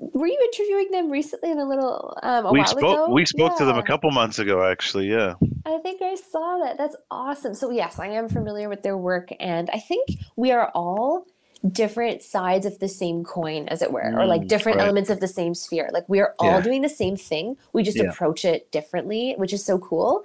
were 0.00 0.26
you 0.26 0.50
interviewing 0.52 0.90
them 0.90 1.10
recently 1.10 1.50
in 1.50 1.58
a 1.58 1.64
little 1.64 2.18
um 2.22 2.46
a 2.46 2.52
we 2.52 2.58
while 2.58 2.68
spoke. 2.68 2.80
ago? 2.80 3.12
We 3.12 3.24
spoke 3.24 3.56
to 3.58 3.64
them 3.64 3.78
a 3.78 3.82
couple 3.82 4.10
months 4.10 4.38
ago, 4.38 4.68
actually. 4.68 5.08
Yeah. 5.08 5.34
I 5.64 5.78
think 5.78 6.02
I 6.02 6.16
saw 6.16 6.58
that. 6.64 6.76
That's 6.78 6.96
awesome. 7.10 7.54
So 7.54 7.70
yes, 7.70 7.98
I 7.98 8.08
am 8.08 8.28
familiar 8.28 8.68
with 8.68 8.82
their 8.82 8.96
work 8.96 9.28
and 9.38 9.70
I 9.70 9.78
think 9.78 10.08
we 10.36 10.50
are 10.50 10.70
all 10.74 11.26
different 11.72 12.22
sides 12.22 12.64
of 12.64 12.78
the 12.78 12.88
same 12.88 13.22
coin 13.22 13.68
as 13.68 13.82
it 13.82 13.92
were 13.92 14.14
or 14.16 14.26
like 14.26 14.42
Mm, 14.42 14.48
different 14.48 14.78
right. 14.78 14.84
elements 14.84 15.10
of 15.10 15.20
the 15.20 15.28
same 15.28 15.54
sphere. 15.54 15.90
Like 15.92 16.08
we're 16.08 16.34
all 16.38 16.46
Yeah. 16.56 16.60
doing 16.62 16.80
the 16.82 16.88
same 16.88 17.16
thing. 17.16 17.56
We 17.74 17.82
just 17.82 17.98
Yeah. 17.98 18.04
approach 18.04 18.44
it 18.44 18.70
differently 18.72 19.34
which 19.36 19.52
is 19.52 19.64
so 19.64 19.78
cool. 19.78 20.22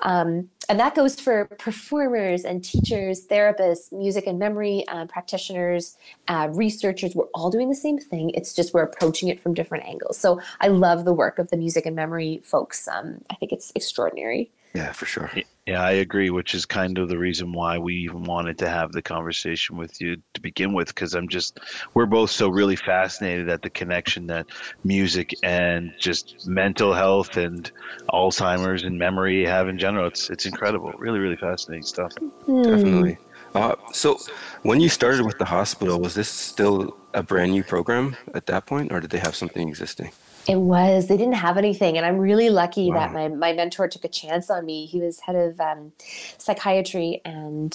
Um, 0.00 0.50
and 0.68 0.80
that 0.80 0.94
goes 0.94 1.20
for 1.20 1.44
performers 1.58 2.44
and 2.44 2.64
teachers 2.64 3.26
therapists 3.26 3.92
music 3.92 4.26
and 4.26 4.38
memory 4.38 4.84
uh, 4.88 5.06
practitioners 5.06 5.96
uh, 6.28 6.48
researchers. 6.52 7.14
We're 7.14 7.26
all 7.34 7.50
doing 7.50 7.68
the 7.68 7.74
same 7.76 7.98
thing. 7.98 8.30
It's 8.30 8.54
just 8.54 8.74
we're 8.74 8.82
approaching 8.82 9.28
it 9.28 9.40
from 9.40 9.54
different 9.54 9.84
angles. 9.86 10.18
So 10.18 10.40
i 10.60 10.68
love 10.68 11.04
the 11.04 11.14
work 11.14 11.38
of 11.38 11.50
the 11.50 11.56
music 11.56 11.86
and 11.86 11.94
memory 11.94 12.40
folks. 12.44 12.88
Um, 12.88 13.24
i 13.30 13.34
think 13.36 13.52
it's 13.52 13.72
extraordinary 13.76 14.50
Yeah, 14.74 14.92
for 14.92 15.06
sure. 15.06 15.30
Yeah, 15.66 15.82
I 15.82 15.92
agree, 15.92 16.30
which 16.30 16.54
is 16.54 16.66
kind 16.66 16.98
of 16.98 17.08
the 17.08 17.18
reason 17.18 17.52
why 17.52 17.78
we 17.78 17.94
even 17.96 18.24
wanted 18.24 18.58
to 18.58 18.68
have 18.68 18.92
the 18.92 19.02
conversation 19.02 19.76
with 19.76 20.00
you 20.00 20.16
to 20.34 20.40
begin 20.40 20.72
with, 20.72 20.88
because 20.88 21.14
I'm 21.14 21.28
just, 21.28 21.60
we're 21.94 22.06
both 22.06 22.30
so 22.30 22.48
really 22.48 22.74
fascinated 22.74 23.48
at 23.48 23.62
the 23.62 23.70
connection 23.70 24.26
that 24.26 24.46
music 24.82 25.34
and 25.42 25.92
just 26.00 26.48
mental 26.48 26.92
health 26.92 27.36
and 27.36 27.70
Alzheimer's 28.10 28.82
and 28.82 28.98
memory 28.98 29.44
have 29.44 29.68
in 29.68 29.78
general. 29.78 30.08
It's 30.08 30.30
it's 30.30 30.46
incredible, 30.46 30.92
really, 30.98 31.20
really 31.20 31.36
fascinating 31.36 31.84
stuff. 31.84 32.12
Definitely. 32.46 33.18
Uh, 33.54 33.76
so, 33.92 34.18
when 34.62 34.80
you 34.80 34.88
started 34.88 35.26
with 35.26 35.38
the 35.38 35.44
hospital, 35.44 36.00
was 36.00 36.14
this 36.14 36.28
still 36.28 36.96
a 37.12 37.22
brand 37.22 37.52
new 37.52 37.62
program 37.62 38.16
at 38.34 38.46
that 38.46 38.64
point, 38.66 38.90
or 38.90 39.00
did 39.00 39.10
they 39.10 39.18
have 39.18 39.36
something 39.36 39.68
existing? 39.68 40.10
It 40.48 40.56
was. 40.56 41.06
They 41.06 41.16
didn't 41.16 41.34
have 41.34 41.56
anything. 41.56 41.96
And 41.96 42.04
I'm 42.04 42.18
really 42.18 42.50
lucky 42.50 42.88
Wow. 42.88 42.94
that 42.98 43.12
my, 43.12 43.28
my 43.28 43.52
mentor 43.52 43.86
took 43.88 44.04
a 44.04 44.08
chance 44.08 44.50
on 44.50 44.66
me. 44.66 44.86
He 44.86 45.00
was 45.00 45.20
head 45.20 45.36
of 45.36 45.60
um, 45.60 45.92
psychiatry 46.38 47.20
and 47.24 47.72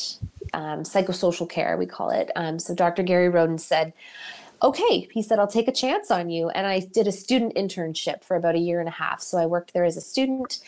um, 0.54 0.84
psychosocial 0.84 1.50
care, 1.50 1.78
we 1.78 1.86
call 1.86 2.10
it. 2.10 2.30
Um, 2.36 2.60
so 2.60 2.76
Dr. 2.76 3.04
Gary 3.04 3.30
Rodin 3.30 3.58
said, 3.58 3.94
okay, 4.62 5.08
he 5.12 5.22
said, 5.22 5.40
I'll 5.40 5.48
take 5.48 5.68
a 5.68 5.72
chance 5.74 6.12
on 6.12 6.30
you. 6.30 6.50
And 6.50 6.68
I 6.68 6.80
did 6.80 7.08
a 7.08 7.12
student 7.12 7.56
internship 7.56 8.24
for 8.24 8.36
about 8.36 8.56
a 8.56 8.60
year 8.60 8.80
and 8.80 8.90
a 8.90 8.94
half. 8.94 9.22
So 9.22 9.38
I 9.38 9.46
worked 9.46 9.74
there 9.74 9.86
as 9.86 9.98
a 9.98 10.02
student. 10.02 10.60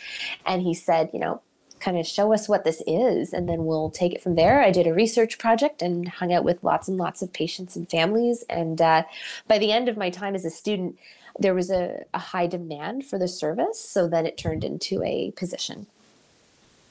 And 0.46 0.62
he 0.62 0.74
said, 0.74 1.10
you 1.12 1.18
know, 1.18 1.42
kind 1.80 1.98
of 1.98 2.06
show 2.06 2.32
us 2.32 2.46
what 2.48 2.64
this 2.64 2.82
is 2.86 3.32
and 3.32 3.48
then 3.48 3.64
we'll 3.64 3.90
take 3.90 4.12
it 4.12 4.22
from 4.22 4.34
there 4.34 4.60
i 4.62 4.70
did 4.70 4.86
a 4.86 4.92
research 4.92 5.38
project 5.38 5.80
and 5.80 6.06
hung 6.08 6.30
out 6.30 6.44
with 6.44 6.62
lots 6.62 6.88
and 6.88 6.98
lots 6.98 7.22
of 7.22 7.32
patients 7.32 7.74
and 7.74 7.90
families 7.90 8.44
and 8.50 8.82
uh, 8.82 9.02
by 9.48 9.56
the 9.56 9.72
end 9.72 9.88
of 9.88 9.96
my 9.96 10.10
time 10.10 10.34
as 10.34 10.44
a 10.44 10.50
student 10.50 10.98
there 11.38 11.54
was 11.54 11.70
a, 11.70 12.04
a 12.14 12.18
high 12.18 12.46
demand 12.46 13.04
for 13.04 13.18
the 13.18 13.28
service 13.28 13.80
so 13.80 14.08
then 14.08 14.26
it 14.26 14.36
turned 14.36 14.64
into 14.64 15.02
a 15.04 15.30
position 15.36 15.86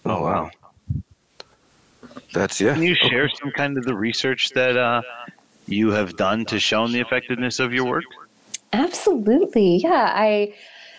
Oh, 0.05 0.23
wow. 0.23 0.49
That's 2.33 2.61
yeah. 2.61 2.73
Can 2.73 2.83
you 2.83 2.93
Okay. 2.93 3.09
share 3.09 3.29
some 3.29 3.51
kind 3.51 3.77
of 3.77 3.85
the 3.85 3.95
research 3.95 4.49
that 4.51 4.77
uh, 4.77 5.01
you 5.67 5.91
have 5.91 6.15
done 6.15 6.45
to 6.45 6.59
show 6.59 6.87
the 6.87 6.99
effectiveness 6.99 7.59
of 7.59 7.73
your 7.73 7.85
work? 7.85 8.05
Absolutely. 8.71 9.77
Yeah. 9.77 10.11
I 10.15 10.55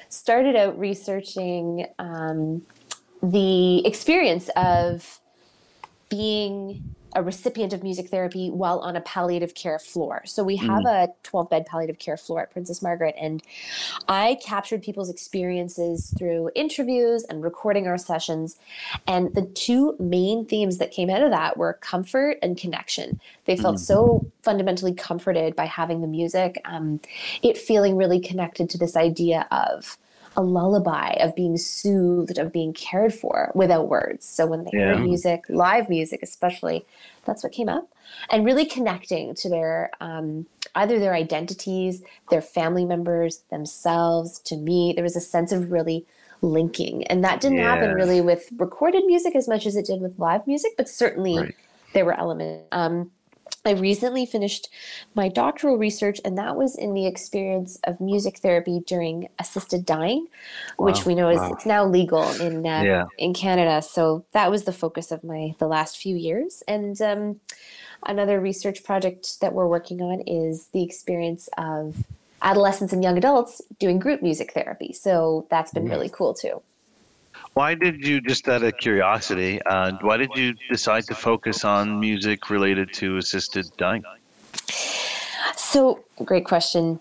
started 0.08 0.56
out 0.56 0.78
researching 0.78 1.86
um, 1.98 2.62
the 3.22 3.86
experience 3.86 4.48
of 4.50 5.20
being 6.08 6.82
a 7.14 7.22
recipient 7.22 7.72
of 7.72 7.82
music 7.82 8.08
therapy 8.08 8.50
while 8.50 8.80
on 8.80 8.96
a 8.96 9.00
palliative 9.00 9.54
care 9.54 9.78
floor. 9.78 10.22
So 10.26 10.44
we 10.44 10.56
have 10.56 10.84
a 10.84 11.08
12 11.22 11.50
bed 11.50 11.66
palliative 11.66 11.98
care 11.98 12.16
floor 12.16 12.42
at 12.42 12.50
Princess 12.50 12.82
Margaret, 12.82 13.14
and 13.18 13.42
I 14.08 14.38
captured 14.44 14.82
people's 14.82 15.10
experiences 15.10 16.14
through 16.18 16.50
interviews 16.54 17.24
and 17.24 17.42
recording 17.42 17.86
our 17.86 17.98
sessions. 17.98 18.56
And 19.06 19.34
the 19.34 19.42
two 19.42 19.96
main 19.98 20.44
themes 20.44 20.78
that 20.78 20.90
came 20.90 21.10
out 21.10 21.22
of 21.22 21.30
that 21.30 21.56
were 21.56 21.74
comfort 21.74 22.38
and 22.42 22.56
connection. 22.56 23.20
They 23.44 23.56
felt 23.56 23.80
so 23.80 24.26
fundamentally 24.42 24.94
comforted 24.94 25.56
by 25.56 25.66
having 25.66 26.00
the 26.00 26.06
music, 26.06 26.60
um, 26.64 27.00
it 27.42 27.58
feeling 27.58 27.96
really 27.96 28.20
connected 28.20 28.70
to 28.70 28.78
this 28.78 28.96
idea 28.96 29.46
of 29.50 29.98
a 30.36 30.42
lullaby, 30.42 31.12
of 31.20 31.34
being 31.34 31.56
soothed, 31.56 32.38
of 32.38 32.52
being 32.52 32.72
cared 32.72 33.12
for 33.12 33.50
without 33.54 33.88
words. 33.88 34.26
So 34.26 34.46
when 34.46 34.64
they 34.64 34.70
Yeah. 34.72 34.94
heard 34.94 35.04
music, 35.04 35.44
live 35.48 35.88
music 35.88 36.20
especially, 36.22 36.86
that's 37.24 37.42
what 37.42 37.52
came 37.52 37.68
up. 37.68 37.88
And 38.30 38.44
really 38.44 38.64
connecting 38.64 39.34
to 39.36 39.48
their 39.48 39.90
um, 40.00 40.46
either 40.74 40.98
their 40.98 41.14
identities, 41.14 42.02
their 42.30 42.42
family 42.42 42.84
members, 42.84 43.42
themselves, 43.50 44.38
to 44.40 44.56
me. 44.56 44.92
There 44.94 45.04
was 45.04 45.16
a 45.16 45.20
sense 45.20 45.52
of 45.52 45.72
really 45.72 46.06
linking. 46.42 47.04
And 47.08 47.22
that 47.24 47.40
didn't 47.40 47.58
happen 47.58 47.94
really 47.94 48.20
with 48.20 48.48
recorded 48.56 49.04
music 49.04 49.34
as 49.36 49.48
much 49.48 49.66
as 49.66 49.76
it 49.76 49.86
did 49.86 50.00
with 50.00 50.18
live 50.18 50.46
music, 50.46 50.72
but 50.76 50.88
certainly 50.88 51.34
Right. 51.36 51.54
there 51.92 52.04
were 52.04 52.18
elements. 52.18 52.66
Um, 52.72 53.10
I 53.64 53.72
recently 53.72 54.24
finished 54.24 54.68
my 55.14 55.28
doctoral 55.28 55.76
research, 55.76 56.18
and 56.24 56.38
that 56.38 56.56
was 56.56 56.76
in 56.76 56.94
the 56.94 57.06
experience 57.06 57.78
of 57.84 58.00
music 58.00 58.38
therapy 58.38 58.80
during 58.86 59.28
assisted 59.38 59.84
dying, 59.84 60.26
which 60.78 61.04
we 61.04 61.14
know 61.14 61.28
is 61.28 61.40
Wow. 61.40 61.52
it's 61.52 61.66
now 61.66 61.84
legal 61.84 62.28
in 62.40 62.66
uh, 62.66 62.82
Yeah. 62.82 63.04
in 63.18 63.34
Canada. 63.34 63.82
So 63.82 64.24
that 64.32 64.50
was 64.50 64.64
the 64.64 64.72
focus 64.72 65.12
of 65.12 65.22
my 65.24 65.54
the 65.58 65.66
last 65.68 65.98
few 65.98 66.16
years. 66.16 66.62
And 66.66 67.00
um, 67.02 67.40
another 68.06 68.40
research 68.40 68.82
project 68.82 69.40
that 69.40 69.52
we're 69.52 69.68
working 69.68 70.00
on 70.00 70.22
is 70.22 70.68
the 70.68 70.82
experience 70.82 71.48
of 71.58 71.96
adolescents 72.42 72.94
and 72.94 73.02
young 73.04 73.18
adults 73.18 73.60
doing 73.78 73.98
group 73.98 74.22
music 74.22 74.52
therapy. 74.52 74.94
So 74.94 75.46
that's 75.50 75.72
been 75.72 75.86
really 75.86 76.08
cool 76.08 76.32
too. 76.32 76.62
Why 77.54 77.74
did 77.74 78.06
you, 78.06 78.20
just 78.20 78.48
out 78.48 78.62
of 78.62 78.76
curiosity, 78.78 79.60
uh, 79.62 79.92
why 80.02 80.16
did 80.16 80.30
you 80.36 80.54
decide 80.70 81.04
to 81.06 81.14
focus 81.14 81.64
on 81.64 81.98
music 81.98 82.48
related 82.48 82.92
to 82.94 83.16
assisted 83.16 83.66
dying? 83.76 84.04
So, 85.56 86.04
great 86.24 86.44
question. 86.44 87.00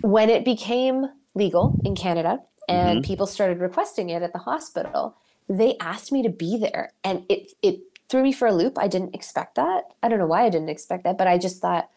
When 0.00 0.30
it 0.30 0.44
became 0.44 1.06
legal 1.34 1.80
in 1.84 1.96
Canada 1.96 2.40
and 2.68 3.04
people 3.04 3.26
started 3.26 3.58
requesting 3.58 4.10
it 4.10 4.22
at 4.22 4.32
the 4.32 4.38
hospital, 4.38 5.16
they 5.48 5.76
asked 5.80 6.12
me 6.12 6.22
to 6.22 6.28
be 6.28 6.56
there. 6.56 6.92
And 7.02 7.24
it, 7.28 7.52
it 7.62 7.80
threw 8.08 8.22
me 8.22 8.32
for 8.32 8.46
a 8.46 8.52
loop. 8.52 8.78
I 8.78 8.88
didn't 8.88 9.14
expect 9.14 9.56
that. 9.56 9.92
I 10.02 10.08
don't 10.08 10.18
know 10.18 10.26
why 10.26 10.44
I 10.44 10.50
didn't 10.50 10.68
expect 10.68 11.04
that, 11.04 11.18
but 11.18 11.26
I 11.26 11.38
just 11.38 11.60
thought, 11.60 11.90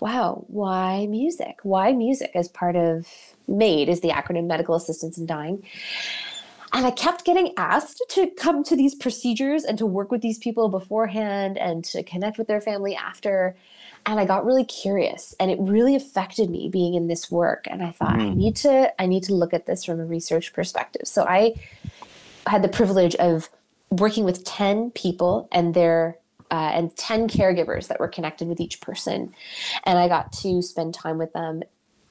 wow, 0.00 0.44
why 0.48 1.06
music? 1.06 1.58
Why 1.62 1.92
music 1.92 2.32
as 2.34 2.48
part 2.48 2.76
of 2.76 3.06
MAID 3.48 3.88
is 3.88 4.00
the 4.00 4.08
acronym 4.08 4.46
Medical 4.46 4.74
Assistance 4.74 5.16
in 5.18 5.26
Dying. 5.26 5.64
And 6.72 6.86
I 6.86 6.90
kept 6.90 7.24
getting 7.24 7.52
asked 7.56 8.02
to 8.10 8.28
come 8.30 8.64
to 8.64 8.76
these 8.76 8.94
procedures 8.94 9.64
and 9.64 9.76
to 9.78 9.86
work 9.86 10.10
with 10.10 10.22
these 10.22 10.38
people 10.38 10.68
beforehand 10.68 11.58
and 11.58 11.84
to 11.86 12.02
connect 12.02 12.38
with 12.38 12.46
their 12.46 12.60
family 12.60 12.96
after. 12.96 13.54
And 14.06 14.18
I 14.18 14.24
got 14.24 14.44
really 14.46 14.64
curious 14.64 15.34
and 15.38 15.50
it 15.50 15.58
really 15.60 15.94
affected 15.94 16.50
me 16.50 16.68
being 16.68 16.94
in 16.94 17.08
this 17.08 17.30
work. 17.30 17.66
And 17.70 17.82
I 17.82 17.90
thought, 17.90 18.16
I 18.16 18.30
need 18.30 18.56
to, 18.56 18.92
I 19.00 19.06
need 19.06 19.22
to 19.24 19.34
look 19.34 19.52
at 19.52 19.66
this 19.66 19.84
from 19.84 20.00
a 20.00 20.04
research 20.04 20.52
perspective. 20.52 21.02
So 21.06 21.24
I 21.24 21.54
had 22.46 22.62
the 22.62 22.68
privilege 22.68 23.14
of 23.16 23.50
working 23.90 24.24
with 24.24 24.44
10 24.44 24.90
people 24.92 25.48
and 25.52 25.74
their 25.74 26.16
uh, 26.50 26.70
and 26.74 26.94
10 26.96 27.28
caregivers 27.28 27.88
that 27.88 27.98
were 27.98 28.08
connected 28.08 28.46
with 28.46 28.60
each 28.60 28.80
person. 28.82 29.34
And 29.84 29.98
I 29.98 30.06
got 30.06 30.32
to 30.34 30.60
spend 30.60 30.92
time 30.92 31.16
with 31.16 31.32
them 31.32 31.62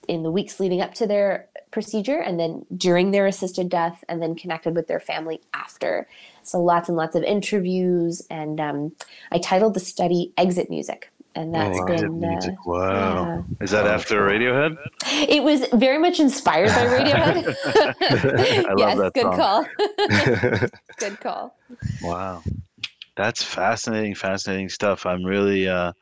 in 0.08 0.24
the 0.24 0.32
weeks 0.32 0.60
leading 0.60 0.82
up 0.82 0.96
to 0.96 1.06
their 1.06 1.48
procedure 1.72 2.20
and 2.20 2.40
then 2.40 2.66
during 2.76 3.12
their 3.12 3.28
assisted 3.28 3.70
death 3.70 4.04
and 4.10 4.22
then 4.22 4.36
connected 4.36 4.76
with 4.76 4.88
their 4.88 5.00
family 5.00 5.40
after. 5.54 6.08
So 6.44 6.62
lots 6.62 6.88
and 6.90 6.98
lots 6.98 7.16
of 7.16 7.24
interviews. 7.24 8.22
And 8.30 8.60
um, 8.60 8.92
I 9.32 9.38
titled 9.40 9.74
the 9.74 9.80
study 9.80 10.34
Exit 10.38 10.70
Music. 10.70 11.12
And 11.34 11.56
that's 11.56 11.78
wow. 11.80 11.86
Exit 11.86 12.10
been, 12.10 12.20
music. 12.20 12.54
uh, 12.54 12.64
Wow. 12.66 13.46
Is 13.62 13.72
that 13.72 13.86
Oh, 13.86 13.90
after 13.92 14.22
Radiohead? 14.22 14.76
it 15.30 15.44
was 15.44 15.66
very 15.74 15.98
much 15.98 16.20
inspired 16.20 16.68
by 16.70 16.86
Radiohead. 16.88 17.56
I 18.70 18.74
love 18.74 18.78
yes, 18.78 18.98
that 18.98 19.14
good 19.14 19.22
song. 19.24 19.36
call. 19.38 20.70
good 21.00 21.20
call. 21.22 21.56
Wow. 22.02 22.44
That's 23.16 23.44
fascinating, 23.44 24.16
fascinating 24.16 24.68
stuff. 24.70 25.06
I'm 25.06 25.24
really, 25.24 25.68
uh, 25.70 25.94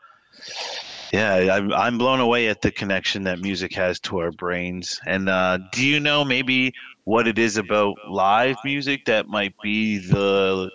yeah, 1.12 1.56
I'm, 1.56 1.74
I'm 1.74 1.98
blown 1.98 2.20
away 2.20 2.48
at 2.50 2.62
the 2.62 2.72
connection 2.72 3.24
that 3.24 3.40
music 3.40 3.74
has 3.76 4.00
to 4.02 4.20
our 4.20 4.32
brains. 4.32 5.00
And 5.06 5.30
uh, 5.30 5.60
do 5.72 5.86
you 5.86 6.00
know 6.00 6.24
maybe 6.24 6.74
what 7.06 7.28
it 7.28 7.40
is 7.40 7.58
about 7.58 7.96
live 8.08 8.58
music 8.64 9.06
that 9.06 9.28
might 9.28 9.54
be 9.64 9.98
the 9.98 10.70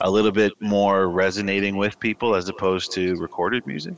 a 0.00 0.10
little 0.10 0.32
bit 0.32 0.52
more 0.60 1.08
resonating 1.08 1.76
with 1.76 1.98
people 2.00 2.34
as 2.34 2.48
opposed 2.48 2.92
to 2.92 3.14
recorded 3.16 3.66
music? 3.66 3.94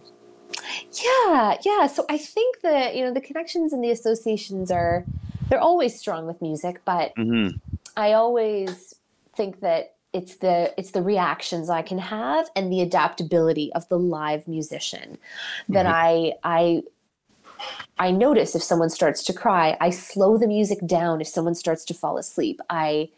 Yeah, 1.02 1.56
yeah. 1.64 1.86
So 1.86 2.04
I 2.08 2.18
think 2.18 2.60
that, 2.60 2.94
you 2.94 3.04
know, 3.04 3.12
the 3.12 3.20
connections 3.20 3.72
and 3.72 3.82
the 3.82 3.90
associations 3.90 4.70
are 4.70 5.04
they're 5.48 5.60
always 5.60 5.98
strong 5.98 6.26
with 6.26 6.40
music, 6.40 6.80
but 6.84 7.14
Mm-hmm. 7.18 7.56
I 7.96 8.12
always 8.12 8.94
think 9.36 9.60
that 9.60 9.93
it's 10.14 10.36
the 10.36 10.72
it's 10.78 10.92
the 10.92 11.02
reactions 11.02 11.68
I 11.68 11.82
can 11.82 11.98
have 11.98 12.48
and 12.56 12.72
the 12.72 12.80
adaptability 12.80 13.72
of 13.74 13.86
the 13.88 13.98
live 13.98 14.48
musician 14.48 15.18
that 15.68 15.86
I 15.86 16.34
I 16.44 16.82
I 17.98 18.10
notice 18.10 18.54
if 18.54 18.62
someone 18.62 18.90
starts 18.90 19.22
to 19.24 19.32
cry, 19.32 19.76
I 19.80 19.90
slow 19.90 20.38
the 20.38 20.46
music 20.46 20.78
down 20.86 21.20
if 21.20 21.28
someone 21.28 21.54
starts 21.54 21.84
to 21.86 21.94
fall 21.94 22.16
asleep. 22.18 22.60
I 22.70 23.10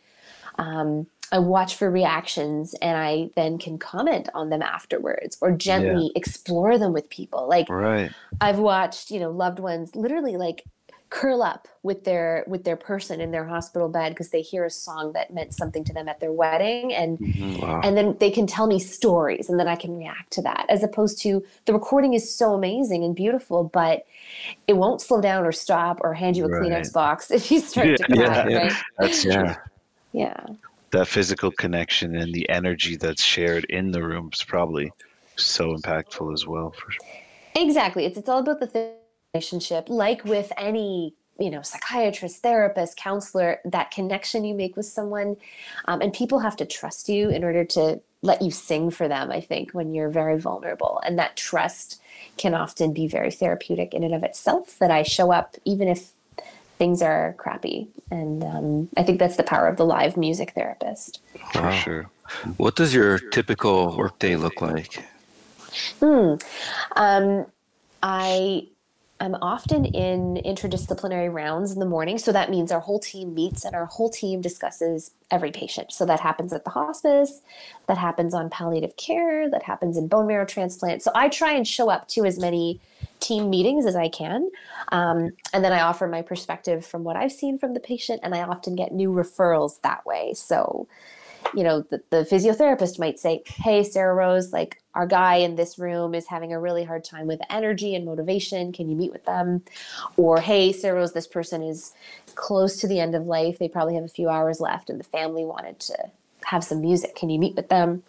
um, 0.58 1.06
I 1.32 1.38
watch 1.38 1.74
for 1.74 1.90
reactions 1.90 2.74
and 2.80 2.96
I 2.96 3.30
then 3.36 3.58
can 3.58 3.78
comment 3.78 4.28
on 4.34 4.48
them 4.48 4.62
afterwards 4.62 5.36
or 5.40 5.50
gently 5.52 6.12
explore 6.14 6.78
them 6.78 6.92
with 6.92 7.10
people. 7.10 7.48
Like 7.48 7.68
Right. 7.68 8.12
I've 8.40 8.58
watched, 8.58 9.10
you 9.10 9.20
know, 9.20 9.30
loved 9.30 9.58
ones 9.58 9.96
literally 9.96 10.36
like 10.36 10.64
curl 11.08 11.42
up 11.42 11.68
with 11.82 12.04
their 12.04 12.44
with 12.48 12.64
their 12.64 12.76
person 12.76 13.20
in 13.20 13.30
their 13.30 13.44
hospital 13.44 13.88
bed 13.88 14.10
because 14.10 14.30
they 14.30 14.42
hear 14.42 14.64
a 14.64 14.70
song 14.70 15.12
that 15.12 15.32
meant 15.32 15.54
something 15.54 15.84
to 15.84 15.92
them 15.92 16.08
at 16.08 16.18
their 16.18 16.32
wedding 16.32 16.92
and 16.92 17.18
mm-hmm. 17.18 17.60
wow. 17.60 17.80
and 17.84 17.96
then 17.96 18.16
they 18.18 18.30
can 18.30 18.46
tell 18.46 18.66
me 18.66 18.78
stories 18.78 19.48
and 19.48 19.58
then 19.58 19.68
I 19.68 19.76
can 19.76 19.96
react 19.96 20.32
to 20.32 20.42
that 20.42 20.66
as 20.68 20.82
opposed 20.82 21.20
to 21.22 21.44
the 21.66 21.72
recording 21.72 22.14
is 22.14 22.34
so 22.34 22.54
amazing 22.54 23.04
and 23.04 23.14
beautiful 23.14 23.64
but 23.64 24.04
it 24.66 24.76
won't 24.76 25.00
slow 25.00 25.20
down 25.20 25.44
or 25.44 25.52
stop 25.52 26.00
or 26.02 26.12
hand 26.12 26.36
you 26.36 26.44
a 26.44 26.48
Right. 26.48 26.62
Kleenex 26.62 26.92
box 26.92 27.30
if 27.30 27.50
you 27.50 27.60
start 27.60 27.96
to 27.96 28.06
Yeah, 28.08 28.42
cry 28.42 28.46
yeah. 28.50 28.58
right 28.58 28.72
That's 28.98 29.24
Yeah. 29.24 29.42
true. 29.42 29.62
yeah 30.12 30.46
that 30.90 31.08
physical 31.08 31.50
connection 31.50 32.16
and 32.16 32.32
the 32.32 32.48
energy 32.48 32.96
that's 32.96 33.22
shared 33.22 33.64
in 33.66 33.90
the 33.90 34.02
room 34.02 34.30
is 34.32 34.42
probably 34.42 34.90
so 35.36 35.76
impactful 35.76 36.32
as 36.32 36.46
well. 36.46 36.72
For 36.72 36.92
Exactly. 37.54 38.04
It's 38.04 38.18
it's 38.18 38.28
all 38.28 38.40
about 38.40 38.60
the 38.60 38.66
relationship. 39.36 39.88
Like 39.88 40.24
with 40.24 40.52
any 40.56 41.14
you 41.38 41.50
know 41.50 41.60
psychiatrist 41.60 42.40
therapist 42.40 42.96
counselor 42.96 43.60
that 43.66 43.90
connection 43.90 44.42
you 44.42 44.54
make 44.54 44.74
with 44.74 44.86
someone 44.86 45.36
um, 45.84 46.00
and 46.00 46.14
people 46.14 46.38
have 46.38 46.56
to 46.56 46.64
trust 46.64 47.10
you 47.10 47.28
in 47.28 47.44
order 47.44 47.62
to 47.62 48.00
let 48.22 48.40
you 48.40 48.50
sing 48.50 48.90
for 48.90 49.06
them 49.06 49.30
i 49.30 49.38
think 49.38 49.72
when 49.72 49.92
you're 49.92 50.08
very 50.08 50.40
vulnerable 50.40 50.98
and 51.04 51.18
that 51.18 51.36
trust 51.36 52.00
can 52.38 52.54
often 52.54 52.90
be 52.94 53.06
very 53.06 53.30
therapeutic 53.30 53.92
in 53.92 54.02
and 54.02 54.14
of 54.14 54.22
itself 54.22 54.78
that 54.78 54.90
i 54.90 55.02
show 55.02 55.30
up 55.30 55.56
even 55.66 55.88
if 55.88 56.12
things 56.78 57.02
are 57.02 57.34
crappy 57.36 57.86
and 58.10 58.42
um, 58.42 58.88
i 58.96 59.02
think 59.02 59.18
that's 59.18 59.36
the 59.36 59.42
power 59.42 59.68
of 59.68 59.76
the 59.76 59.84
live 59.84 60.16
music 60.16 60.52
therapist 60.52 61.20
for 61.52 61.60
wow. 61.60 61.70
sure 61.70 62.10
what 62.56 62.76
does 62.76 62.94
your 62.94 63.18
typical 63.18 63.94
workday 63.94 64.36
look 64.36 64.62
like 64.62 65.04
hmm. 66.00 66.36
um, 66.96 67.44
i 68.02 68.66
I'm 69.18 69.34
often 69.36 69.86
in 69.86 70.42
interdisciplinary 70.44 71.32
rounds 71.32 71.72
in 71.72 71.78
the 71.78 71.86
morning. 71.86 72.18
So 72.18 72.32
that 72.32 72.50
means 72.50 72.70
our 72.70 72.80
whole 72.80 73.00
team 73.00 73.34
meets 73.34 73.64
and 73.64 73.74
our 73.74 73.86
whole 73.86 74.10
team 74.10 74.40
discusses 74.42 75.10
every 75.30 75.50
patient. 75.50 75.92
So 75.92 76.04
that 76.06 76.20
happens 76.20 76.52
at 76.52 76.64
the 76.64 76.70
hospice, 76.70 77.40
that 77.86 77.96
happens 77.96 78.34
on 78.34 78.50
palliative 78.50 78.96
care, 78.96 79.50
that 79.50 79.62
happens 79.62 79.96
in 79.96 80.06
bone 80.06 80.26
marrow 80.26 80.44
transplant. 80.44 81.02
So 81.02 81.10
I 81.14 81.28
try 81.28 81.52
and 81.52 81.66
show 81.66 81.88
up 81.88 82.08
to 82.08 82.26
as 82.26 82.38
many 82.38 82.78
team 83.20 83.48
meetings 83.48 83.86
as 83.86 83.96
I 83.96 84.08
can. 84.08 84.50
Um, 84.92 85.30
and 85.54 85.64
then 85.64 85.72
I 85.72 85.80
offer 85.80 86.06
my 86.06 86.20
perspective 86.20 86.84
from 86.84 87.02
what 87.02 87.16
I've 87.16 87.32
seen 87.32 87.58
from 87.58 87.72
the 87.72 87.80
patient, 87.80 88.20
and 88.22 88.34
I 88.34 88.42
often 88.42 88.76
get 88.76 88.92
new 88.92 89.10
referrals 89.10 89.80
that 89.80 90.04
way. 90.04 90.34
So 90.34 90.86
you 91.54 91.62
know, 91.62 91.82
the, 91.82 92.02
the 92.10 92.26
physiotherapist 92.30 92.98
might 92.98 93.18
say, 93.18 93.42
Hey, 93.46 93.82
Sarah 93.84 94.14
Rose, 94.14 94.52
like 94.52 94.80
our 94.94 95.06
guy 95.06 95.36
in 95.36 95.56
this 95.56 95.78
room 95.78 96.14
is 96.14 96.26
having 96.26 96.52
a 96.52 96.60
really 96.60 96.84
hard 96.84 97.04
time 97.04 97.26
with 97.26 97.40
energy 97.50 97.94
and 97.94 98.04
motivation. 98.04 98.72
Can 98.72 98.88
you 98.88 98.96
meet 98.96 99.12
with 99.12 99.24
them? 99.24 99.62
Or, 100.16 100.40
Hey, 100.40 100.72
Sarah 100.72 101.00
Rose, 101.00 101.12
this 101.12 101.26
person 101.26 101.62
is 101.62 101.92
close 102.34 102.78
to 102.78 102.88
the 102.88 103.00
end 103.00 103.14
of 103.14 103.26
life. 103.26 103.58
They 103.58 103.68
probably 103.68 103.94
have 103.94 104.04
a 104.04 104.08
few 104.08 104.28
hours 104.28 104.60
left 104.60 104.90
and 104.90 105.00
the 105.00 105.04
family 105.04 105.44
wanted 105.44 105.80
to 105.80 105.96
have 106.44 106.64
some 106.64 106.80
music. 106.80 107.14
Can 107.16 107.30
you 107.30 107.38
meet 107.38 107.56
with 107.56 107.68
them? 107.68 108.02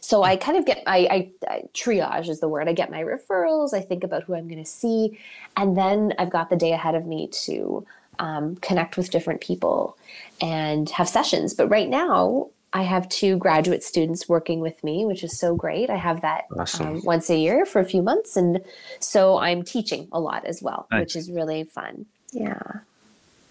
So 0.00 0.22
I 0.22 0.36
kind 0.36 0.58
of 0.58 0.66
get 0.66 0.82
I, 0.86 0.98
I, 0.98 1.50
I, 1.50 1.62
triage 1.72 2.28
is 2.28 2.40
the 2.40 2.48
word. 2.48 2.68
I 2.68 2.72
get 2.72 2.90
my 2.90 3.02
referrals. 3.02 3.72
I 3.72 3.80
think 3.80 4.04
about 4.04 4.24
who 4.24 4.34
I'm 4.34 4.48
going 4.48 4.62
to 4.62 4.68
see, 4.68 5.18
and 5.56 5.76
then 5.76 6.12
I've 6.18 6.30
got 6.30 6.50
the 6.50 6.56
day 6.56 6.72
ahead 6.72 6.94
of 6.94 7.06
me 7.06 7.28
to 7.44 7.86
um, 8.18 8.56
connect 8.56 8.96
with 8.96 9.10
different 9.10 9.40
people 9.40 9.96
and 10.40 10.88
have 10.90 11.08
sessions. 11.08 11.54
But 11.54 11.68
right 11.68 11.88
now, 11.88 12.48
I 12.72 12.82
have 12.82 13.08
two 13.08 13.36
graduate 13.36 13.84
students 13.84 14.28
working 14.28 14.60
with 14.60 14.82
me, 14.82 15.04
which 15.04 15.22
is 15.22 15.38
so 15.38 15.54
great. 15.54 15.90
I 15.90 15.96
have 15.96 16.22
that 16.22 16.44
awesome. 16.58 16.86
um, 16.86 17.02
once 17.04 17.28
a 17.28 17.36
year 17.36 17.66
for 17.66 17.80
a 17.80 17.84
few 17.84 18.02
months. 18.02 18.36
And 18.36 18.60
so 18.98 19.38
I'm 19.38 19.62
teaching 19.62 20.08
a 20.10 20.20
lot 20.20 20.44
as 20.46 20.62
well, 20.62 20.86
nice. 20.90 21.00
which 21.00 21.16
is 21.16 21.30
really 21.30 21.64
fun. 21.64 22.06
Yeah. 22.32 22.62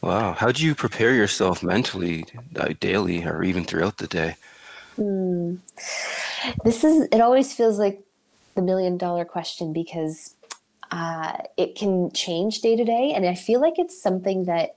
Wow. 0.01 0.33
How 0.33 0.51
do 0.51 0.65
you 0.65 0.73
prepare 0.73 1.13
yourself 1.13 1.61
mentally, 1.61 2.25
uh, 2.55 2.73
daily, 2.79 3.23
or 3.23 3.43
even 3.43 3.63
throughout 3.63 3.97
the 3.97 4.07
day? 4.07 4.35
Mm. 4.97 5.59
This 6.65 6.83
is, 6.83 7.07
it 7.11 7.21
always 7.21 7.53
feels 7.53 7.77
like 7.77 8.01
the 8.55 8.63
million 8.63 8.97
dollar 8.97 9.25
question 9.25 9.71
because 9.71 10.33
uh, 10.91 11.37
it 11.57 11.75
can 11.75 12.11
change 12.11 12.61
day 12.61 12.75
to 12.75 12.83
day. 12.83 13.13
And 13.15 13.25
I 13.25 13.35
feel 13.35 13.61
like 13.61 13.79
it's 13.79 13.99
something 13.99 14.45
that 14.45 14.75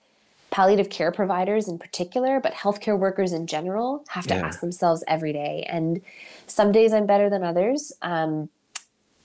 palliative 0.51 0.89
care 0.89 1.11
providers 1.11 1.67
in 1.67 1.79
particular, 1.79 2.39
but 2.39 2.55
healthcare 2.55 2.97
workers 2.97 3.33
in 3.33 3.47
general, 3.47 4.05
have 4.09 4.27
to 4.29 4.35
yeah. 4.35 4.47
ask 4.47 4.61
themselves 4.61 5.03
every 5.09 5.33
day. 5.33 5.67
And 5.69 6.01
some 6.47 6.71
days 6.71 6.93
I'm 6.93 7.07
better 7.07 7.29
than 7.29 7.43
others. 7.43 7.93
Um, 8.03 8.49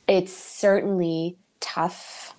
it's 0.07 0.33
certainly 0.33 1.35
tough 1.59 2.33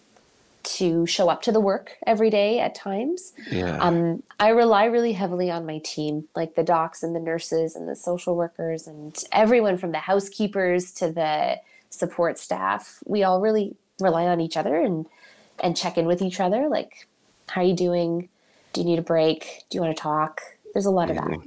to 0.62 1.06
show 1.06 1.28
up 1.28 1.42
to 1.42 1.52
the 1.52 1.60
work 1.60 1.96
every 2.06 2.30
day 2.30 2.58
at 2.58 2.74
times. 2.74 3.32
Yeah. 3.50 3.78
Um, 3.78 4.22
I 4.40 4.48
rely 4.48 4.86
really 4.86 5.12
heavily 5.12 5.50
on 5.50 5.66
my 5.66 5.78
team, 5.78 6.28
like 6.34 6.56
the 6.56 6.64
docs 6.64 7.02
and 7.02 7.14
the 7.14 7.20
nurses 7.20 7.76
and 7.76 7.88
the 7.88 7.96
social 7.96 8.36
workers 8.36 8.86
and 8.88 9.16
everyone 9.30 9.78
from 9.78 9.92
the 9.92 9.98
housekeepers 9.98 10.92
to 10.94 11.12
the 11.12 11.60
support 11.90 12.38
staff. 12.38 13.02
We 13.06 13.22
all 13.22 13.40
really 13.40 13.76
rely 14.00 14.26
on 14.26 14.40
each 14.40 14.56
other 14.56 14.76
and 14.76 15.06
and 15.62 15.76
check 15.76 15.98
in 15.98 16.06
with 16.06 16.22
each 16.22 16.40
other 16.40 16.68
like 16.68 17.06
how 17.48 17.62
are 17.62 17.64
you 17.64 17.74
doing? 17.74 18.28
Do 18.72 18.80
you 18.80 18.86
need 18.86 19.00
a 19.00 19.02
break? 19.02 19.64
Do 19.68 19.76
you 19.76 19.82
want 19.82 19.96
to 19.96 20.00
talk? 20.00 20.40
There's 20.72 20.86
a 20.86 20.90
lot 20.90 21.10
of 21.10 21.16
that. 21.16 21.40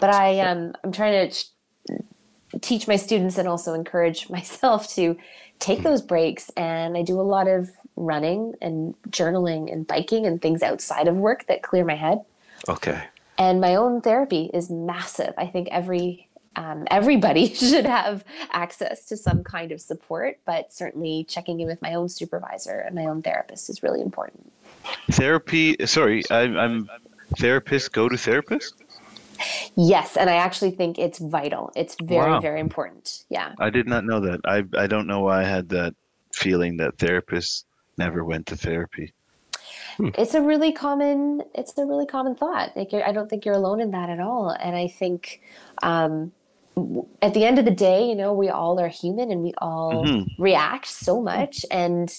But 0.00 0.10
i 0.10 0.40
um 0.40 0.74
i'm 0.82 0.92
trying 0.92 1.30
to 1.30 2.58
teach 2.60 2.88
my 2.88 2.96
students 2.96 3.38
and 3.38 3.46
also 3.46 3.74
encourage 3.74 4.28
myself 4.30 4.88
to 4.94 5.16
take 5.58 5.82
those 5.82 6.02
breaks 6.02 6.50
and 6.56 6.96
i 6.96 7.02
do 7.02 7.18
a 7.20 7.22
lot 7.22 7.48
of 7.48 7.70
running 7.96 8.54
and 8.60 8.94
journaling 9.08 9.72
and 9.72 9.86
biking 9.86 10.26
and 10.26 10.40
things 10.40 10.62
outside 10.62 11.08
of 11.08 11.16
work 11.16 11.46
that 11.48 11.62
clear 11.62 11.84
my 11.84 11.96
head. 11.96 12.20
Okay. 12.68 13.02
And 13.38 13.60
my 13.60 13.74
own 13.74 14.00
therapy 14.00 14.50
is 14.54 14.70
massive. 14.70 15.34
I 15.36 15.46
think 15.46 15.68
every 15.70 16.25
um, 16.56 16.86
everybody 16.90 17.48
should 17.54 17.86
have 17.86 18.24
access 18.50 19.04
to 19.06 19.16
some 19.16 19.44
kind 19.44 19.72
of 19.72 19.80
support, 19.80 20.38
but 20.44 20.72
certainly 20.72 21.24
checking 21.28 21.60
in 21.60 21.66
with 21.66 21.80
my 21.82 21.94
own 21.94 22.08
supervisor 22.08 22.78
and 22.78 22.94
my 22.94 23.04
own 23.04 23.22
therapist 23.22 23.70
is 23.70 23.82
really 23.82 24.00
important. 24.00 24.52
Therapy, 25.10 25.76
sorry, 25.86 26.22
I'm, 26.30 26.56
I'm 26.56 26.88
therapist, 27.36 27.92
go 27.92 28.08
to 28.08 28.16
therapist? 28.16 28.74
Yes, 29.74 30.16
and 30.16 30.30
I 30.30 30.36
actually 30.36 30.70
think 30.70 30.98
it's 30.98 31.18
vital. 31.18 31.70
It's 31.76 31.96
very, 32.02 32.30
wow. 32.30 32.40
very 32.40 32.60
important. 32.60 33.24
Yeah. 33.28 33.52
I 33.58 33.70
did 33.70 33.86
not 33.86 34.04
know 34.04 34.20
that. 34.20 34.40
I, 34.46 34.64
I 34.78 34.86
don't 34.86 35.06
know 35.06 35.20
why 35.20 35.42
I 35.42 35.44
had 35.44 35.68
that 35.70 35.94
feeling 36.32 36.78
that 36.78 36.96
therapists 36.96 37.64
never 37.98 38.24
went 38.24 38.46
to 38.46 38.56
therapy. 38.56 39.12
Hmm. 39.96 40.08
It's 40.16 40.34
a 40.34 40.40
really 40.40 40.72
common. 40.72 41.42
It's 41.54 41.76
a 41.78 41.84
really 41.84 42.06
common 42.06 42.34
thought. 42.34 42.76
Like 42.76 42.92
I 42.92 43.12
don't 43.12 43.28
think 43.28 43.44
you're 43.44 43.54
alone 43.54 43.80
in 43.80 43.90
that 43.92 44.10
at 44.10 44.20
all. 44.20 44.50
And 44.50 44.76
I 44.76 44.88
think 44.88 45.40
um, 45.82 46.32
at 47.22 47.32
the 47.32 47.44
end 47.44 47.58
of 47.58 47.64
the 47.64 47.70
day, 47.70 48.06
you 48.06 48.14
know, 48.14 48.32
we 48.32 48.48
all 48.48 48.78
are 48.78 48.88
human 48.88 49.30
and 49.30 49.42
we 49.42 49.54
all 49.58 50.04
mm-hmm. 50.04 50.42
react 50.42 50.86
so 50.86 51.22
much. 51.22 51.64
And 51.70 52.14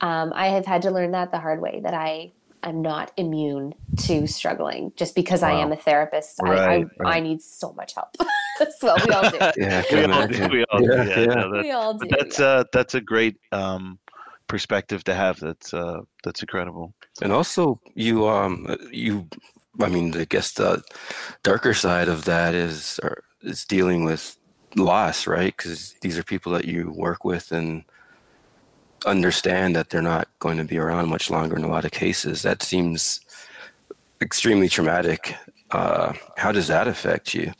um, 0.00 0.32
I 0.34 0.48
have 0.48 0.64
had 0.64 0.82
to 0.82 0.90
learn 0.90 1.10
that 1.12 1.30
the 1.30 1.38
hard 1.38 1.60
way 1.60 1.80
that 1.82 1.92
I 1.92 2.32
am 2.62 2.80
not 2.80 3.12
immune 3.16 3.74
to 3.98 4.26
struggling 4.26 4.92
just 4.96 5.14
because 5.14 5.42
wow. 5.42 5.48
I 5.48 5.60
am 5.60 5.72
a 5.72 5.76
therapist. 5.76 6.38
Right, 6.40 6.58
I, 6.58 6.64
I, 6.64 6.76
right. 6.78 7.16
I, 7.16 7.20
need 7.20 7.42
so 7.42 7.72
much 7.74 7.94
help. 7.94 8.08
well, 8.82 8.96
we 9.06 9.12
all 9.12 9.30
do. 9.30 9.38
yeah, 9.58 9.82
we 9.92 10.04
all 10.04 10.26
do. 10.26 10.48
We 10.48 10.64
all 10.70 10.80
do. 10.80 10.86
Yeah, 10.86 11.04
yeah, 11.04 11.26
yeah. 11.26 11.48
we 11.50 11.70
all 11.72 11.94
do. 11.94 12.08
That's 12.08 12.38
yeah. 12.38 12.46
uh, 12.46 12.64
that's 12.72 12.94
a 12.94 13.00
great 13.00 13.36
um, 13.50 13.98
perspective 14.46 15.04
to 15.04 15.14
have. 15.14 15.38
That's 15.40 15.74
uh, 15.74 16.00
that's 16.24 16.40
incredible. 16.40 16.94
And 17.20 17.32
also, 17.32 17.78
you 17.94 18.26
um, 18.26 18.74
you, 18.90 19.28
I 19.80 19.88
mean, 19.88 20.16
I 20.16 20.24
guess 20.24 20.52
the 20.52 20.82
darker 21.42 21.74
side 21.74 22.08
of 22.08 22.24
that 22.24 22.54
is. 22.54 22.98
Or, 23.02 23.22
is 23.42 23.64
dealing 23.64 24.04
with 24.04 24.36
loss, 24.76 25.26
right? 25.26 25.54
Because 25.56 25.94
these 26.00 26.18
are 26.18 26.22
people 26.22 26.52
that 26.52 26.64
you 26.64 26.90
work 26.90 27.24
with 27.24 27.52
and 27.52 27.84
understand 29.04 29.74
that 29.76 29.90
they're 29.90 30.02
not 30.02 30.28
going 30.38 30.58
to 30.58 30.64
be 30.64 30.78
around 30.78 31.08
much 31.08 31.30
longer 31.30 31.56
in 31.56 31.64
a 31.64 31.68
lot 31.68 31.84
of 31.84 31.90
cases. 31.90 32.42
That 32.42 32.62
seems 32.62 33.20
extremely 34.20 34.68
traumatic. 34.68 35.36
Uh, 35.70 36.12
how 36.36 36.52
does 36.52 36.68
that 36.68 36.86
affect 36.86 37.34
you? 37.34 37.52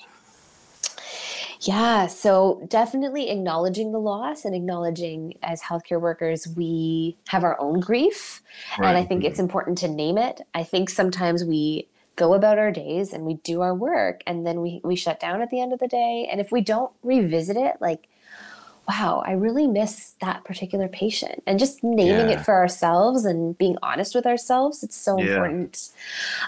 Yeah, 1.60 2.08
so 2.08 2.64
definitely 2.68 3.30
acknowledging 3.30 3.92
the 3.92 4.00
loss 4.00 4.44
and 4.44 4.54
acknowledging 4.54 5.34
as 5.42 5.62
healthcare 5.62 6.00
workers, 6.00 6.48
we 6.56 7.16
have 7.28 7.44
our 7.44 7.60
own 7.60 7.78
grief. 7.78 8.42
Right. 8.78 8.88
And 8.88 8.98
I 8.98 9.04
think 9.04 9.22
it's 9.22 9.34
mm-hmm. 9.34 9.44
important 9.44 9.78
to 9.78 9.88
name 9.88 10.18
it. 10.18 10.40
I 10.54 10.64
think 10.64 10.90
sometimes 10.90 11.44
we 11.44 11.88
go 12.16 12.34
about 12.34 12.58
our 12.58 12.70
days 12.70 13.12
and 13.12 13.24
we 13.24 13.34
do 13.34 13.60
our 13.62 13.74
work 13.74 14.22
and 14.26 14.46
then 14.46 14.60
we 14.60 14.80
we 14.84 14.96
shut 14.96 15.20
down 15.20 15.40
at 15.40 15.50
the 15.50 15.60
end 15.60 15.72
of 15.72 15.78
the 15.78 15.88
day 15.88 16.28
and 16.30 16.40
if 16.40 16.52
we 16.52 16.60
don't 16.60 16.92
revisit 17.02 17.56
it 17.56 17.76
like 17.80 18.08
wow 18.88 19.22
i 19.26 19.32
really 19.32 19.66
miss 19.66 20.14
that 20.20 20.44
particular 20.44 20.88
patient 20.88 21.42
and 21.46 21.58
just 21.58 21.82
naming 21.82 22.28
yeah. 22.28 22.38
it 22.38 22.40
for 22.40 22.54
ourselves 22.54 23.24
and 23.24 23.56
being 23.56 23.76
honest 23.82 24.14
with 24.14 24.26
ourselves 24.26 24.82
it's 24.82 24.96
so 24.96 25.18
yeah. 25.18 25.32
important 25.32 25.90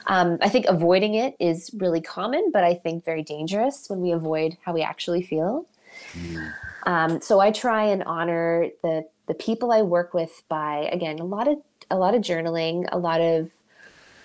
um, 0.07 0.37
i 0.43 0.49
think 0.49 0.67
avoiding 0.67 1.15
it 1.15 1.35
is 1.41 1.71
really 1.79 2.01
common 2.01 2.51
but 2.53 2.65
i 2.65 2.75
think 2.75 3.05
very 3.05 3.23
dangerous 3.23 3.89
when 3.89 4.01
we 4.01 4.11
avoid 4.11 4.57
how 4.63 4.73
we 4.73 4.83
actually 4.83 5.23
feel 5.23 5.67
mm. 6.13 6.53
um, 6.87 7.21
so 7.21 7.41
i 7.41 7.51
try 7.51 7.85
and 7.85 8.03
honor 8.05 8.69
the 8.83 9.07
the 9.29 9.35
people 9.35 9.73
i 9.73 9.81
work 9.81 10.13
with 10.13 10.43
by 10.49 10.89
again 10.93 11.19
a 11.21 11.25
lot 11.25 11.49
of 11.49 11.57
a 11.91 11.97
lot 11.97 12.15
of 12.15 12.21
journaling 12.21 12.87
a 12.93 12.99
lot 12.99 13.21
of 13.21 13.51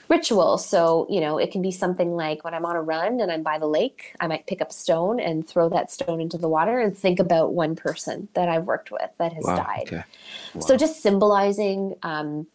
ritual. 0.10 0.58
So, 0.58 1.06
you 1.10 1.22
know, 1.22 1.38
it 1.38 1.52
can 1.52 1.62
be 1.62 1.72
something 1.72 2.15
like 2.15 2.43
when 2.43 2.54
I'm 2.54 2.65
on 2.65 2.76
a 2.76 2.82
run 2.82 3.19
and 3.19 3.32
I'm 3.32 3.43
by 3.43 3.60
the 3.60 3.67
lake, 3.67 4.15
I 4.19 4.28
might 4.28 4.48
pick 4.48 4.62
up 4.62 4.72
a 4.72 4.74
stone 4.74 5.19
and 5.19 5.48
throw 5.48 5.69
that 5.69 5.91
stone 5.91 6.19
into 6.19 6.38
the 6.38 6.50
water 6.50 6.80
and 6.80 6.98
think 6.98 7.19
about 7.19 7.54
one 7.54 7.76
person 7.76 8.28
that 8.34 8.50
I've 8.50 8.65
worked 8.65 8.91
with 8.91 9.12
that 9.19 9.34
has 9.34 9.45
wow, 9.45 9.56
died. 9.56 9.84
Okay. 9.88 10.04
Wow. 10.56 10.62
So, 10.62 10.78
just 10.78 11.02
symbolizing. 11.02 11.95
Um, 12.04 12.48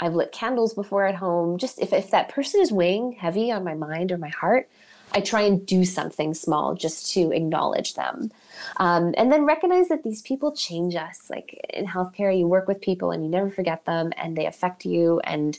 I've 0.00 0.14
lit 0.14 0.32
candles 0.32 0.74
before 0.74 1.06
at 1.06 1.14
home. 1.14 1.58
Just 1.58 1.78
if, 1.80 1.92
if 1.92 2.10
that 2.10 2.28
person 2.28 2.60
is 2.60 2.72
weighing 2.72 3.12
heavy 3.12 3.52
on 3.52 3.62
my 3.62 3.74
mind 3.74 4.10
or 4.10 4.18
my 4.18 4.30
heart, 4.30 4.68
I 5.14 5.20
try 5.20 5.42
and 5.42 5.64
do 5.64 5.84
something 5.84 6.34
small 6.34 6.74
just 6.74 7.12
to 7.12 7.30
acknowledge 7.32 7.94
them. 7.94 8.32
Um, 8.78 9.14
and 9.16 9.30
then 9.30 9.44
recognize 9.44 9.88
that 9.88 10.02
these 10.02 10.22
people 10.22 10.52
change 10.52 10.96
us. 10.96 11.28
Like 11.30 11.60
in 11.72 11.86
healthcare, 11.86 12.36
you 12.36 12.48
work 12.48 12.66
with 12.66 12.80
people 12.80 13.10
and 13.10 13.22
you 13.22 13.30
never 13.30 13.50
forget 13.50 13.84
them 13.84 14.12
and 14.16 14.36
they 14.36 14.46
affect 14.46 14.84
you. 14.84 15.20
And 15.24 15.58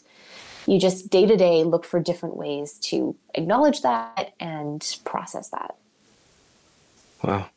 you 0.65 0.79
just 0.79 1.09
day 1.09 1.25
to 1.25 1.35
day 1.35 1.63
look 1.63 1.85
for 1.85 1.99
different 1.99 2.37
ways 2.37 2.73
to 2.79 3.15
acknowledge 3.35 3.81
that 3.81 4.33
and 4.39 4.97
process 5.03 5.49
that. 5.49 5.75
Wow. 7.23 7.47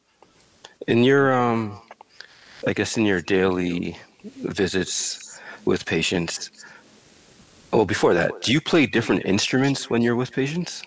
In 0.86 1.02
your, 1.02 1.34
um, 1.34 1.78
I 2.66 2.72
guess, 2.72 2.96
in 2.96 3.04
your 3.04 3.20
daily 3.20 3.96
visits 4.24 5.40
with 5.64 5.84
patients, 5.84 6.50
well, 7.72 7.84
before 7.84 8.14
that, 8.14 8.42
do 8.42 8.52
you 8.52 8.60
play 8.60 8.86
different 8.86 9.24
instruments 9.24 9.90
when 9.90 10.02
you're 10.02 10.16
with 10.16 10.32
patients? 10.32 10.82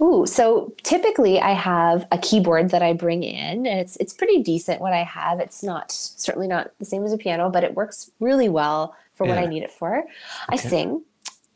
Ooh, 0.00 0.24
so 0.26 0.72
typically 0.82 1.40
I 1.40 1.52
have 1.52 2.06
a 2.10 2.18
keyboard 2.18 2.70
that 2.70 2.82
I 2.82 2.92
bring 2.92 3.22
in, 3.22 3.66
and 3.66 3.78
it's 3.78 3.96
it's 3.96 4.14
pretty 4.14 4.42
decent 4.42 4.80
what 4.80 4.92
I 4.92 5.02
have. 5.04 5.40
It's 5.40 5.62
not 5.62 5.92
certainly 5.92 6.48
not 6.48 6.70
the 6.78 6.84
same 6.84 7.04
as 7.04 7.12
a 7.12 7.18
piano, 7.18 7.50
but 7.50 7.64
it 7.64 7.74
works 7.74 8.10
really 8.18 8.48
well 8.48 8.94
for 9.14 9.26
yeah. 9.26 9.34
what 9.34 9.44
I 9.44 9.46
need 9.46 9.62
it 9.62 9.70
for. 9.70 9.98
Okay. 9.98 10.08
I 10.48 10.56
sing, 10.56 11.02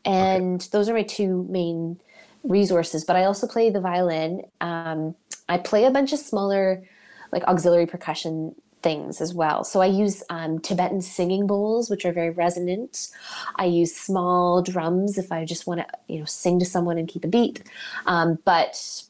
and 0.05 0.61
okay. 0.61 0.69
those 0.71 0.89
are 0.89 0.93
my 0.93 1.03
two 1.03 1.45
main 1.49 1.99
resources. 2.43 3.05
But 3.05 3.15
I 3.15 3.25
also 3.25 3.47
play 3.47 3.69
the 3.69 3.81
violin. 3.81 4.43
Um, 4.61 5.15
I 5.49 5.57
play 5.57 5.85
a 5.85 5.91
bunch 5.91 6.13
of 6.13 6.19
smaller, 6.19 6.83
like 7.31 7.43
auxiliary 7.45 7.85
percussion 7.85 8.55
things 8.81 9.21
as 9.21 9.33
well. 9.33 9.63
So 9.63 9.81
I 9.81 9.85
use 9.85 10.23
um, 10.29 10.59
Tibetan 10.59 11.01
singing 11.01 11.47
bowls, 11.47 11.89
which 11.89 12.05
are 12.05 12.11
very 12.11 12.29
resonant. 12.29 13.09
I 13.55 13.65
use 13.65 13.95
small 13.95 14.61
drums 14.61 15.17
if 15.17 15.31
I 15.31 15.45
just 15.45 15.65
want 15.65 15.79
to, 15.79 15.87
you 16.07 16.19
know, 16.19 16.25
sing 16.25 16.59
to 16.59 16.65
someone 16.65 16.97
and 16.97 17.07
keep 17.07 17.23
a 17.23 17.27
beat. 17.29 17.63
Um, 18.05 18.37
but 18.45 19.03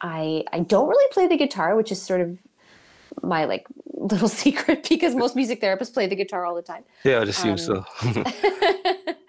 I 0.00 0.44
I 0.52 0.60
don't 0.60 0.88
really 0.88 1.12
play 1.12 1.26
the 1.26 1.36
guitar, 1.36 1.76
which 1.76 1.92
is 1.92 2.00
sort 2.00 2.22
of 2.22 2.38
my 3.22 3.44
like 3.44 3.66
little 3.92 4.28
secret 4.28 4.88
because 4.88 5.14
most 5.14 5.36
music 5.36 5.60
therapists 5.60 5.92
play 5.92 6.06
the 6.06 6.16
guitar 6.16 6.46
all 6.46 6.54
the 6.54 6.62
time. 6.62 6.84
Yeah, 7.04 7.20
it 7.20 7.26
just 7.26 7.40
seems 7.40 7.68
um, 7.68 7.84
so. 8.00 8.24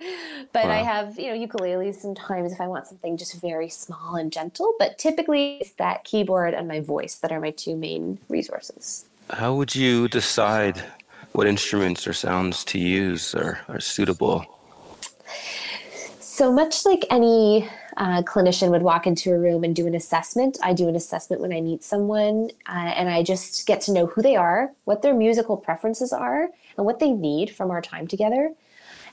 but 0.53 0.65
wow. 0.65 0.71
I 0.71 0.77
have, 0.77 1.17
you 1.17 1.27
know, 1.27 1.47
ukuleles 1.47 1.95
sometimes 1.95 2.51
if 2.51 2.61
I 2.61 2.67
want 2.67 2.87
something 2.87 3.17
just 3.17 3.39
very 3.39 3.69
small 3.69 4.15
and 4.15 4.31
gentle. 4.31 4.73
But 4.77 4.97
typically 4.97 5.57
it's 5.61 5.71
that 5.73 6.03
keyboard 6.03 6.53
and 6.53 6.67
my 6.67 6.79
voice 6.79 7.15
that 7.15 7.31
are 7.31 7.39
my 7.39 7.51
two 7.51 7.75
main 7.75 8.19
resources. 8.29 9.05
How 9.29 9.53
would 9.55 9.75
you 9.75 10.07
decide 10.07 10.83
what 11.31 11.47
instruments 11.47 12.05
or 12.05 12.13
sounds 12.13 12.65
to 12.65 12.79
use 12.79 13.33
are, 13.33 13.61
are 13.69 13.79
suitable? 13.79 14.45
So 16.19 16.51
much 16.51 16.85
like 16.85 17.05
any 17.09 17.69
uh, 17.97 18.23
clinician 18.23 18.71
would 18.71 18.81
walk 18.81 19.05
into 19.05 19.31
a 19.31 19.37
room 19.37 19.63
and 19.63 19.75
do 19.75 19.85
an 19.85 19.95
assessment, 19.95 20.57
I 20.63 20.73
do 20.73 20.87
an 20.87 20.95
assessment 20.95 21.41
when 21.41 21.53
I 21.53 21.61
meet 21.61 21.83
someone 21.83 22.49
uh, 22.67 22.71
and 22.71 23.09
I 23.09 23.23
just 23.23 23.67
get 23.67 23.81
to 23.81 23.93
know 23.93 24.07
who 24.07 24.21
they 24.21 24.35
are, 24.35 24.71
what 24.85 25.01
their 25.01 25.13
musical 25.13 25.57
preferences 25.57 26.11
are, 26.11 26.49
and 26.77 26.85
what 26.85 26.99
they 26.99 27.11
need 27.11 27.51
from 27.51 27.69
our 27.69 27.81
time 27.81 28.07
together. 28.07 28.53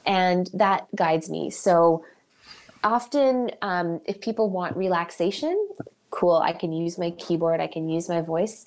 And 0.07 0.49
that 0.55 0.87
guides 0.95 1.29
me. 1.29 1.51
So 1.51 2.05
often, 2.83 3.51
um, 3.63 4.01
if 4.07 4.21
people 4.21 4.51
want 4.51 4.77
relaxation, 4.77 5.69
cool, 6.11 6.37
I 6.37 6.53
can 6.53 6.73
use 6.73 6.99
my 6.99 7.11
keyboard, 7.13 7.61
I 7.61 7.67
can 7.67 7.89
use 7.89 8.09
my 8.09 8.21
voice. 8.21 8.65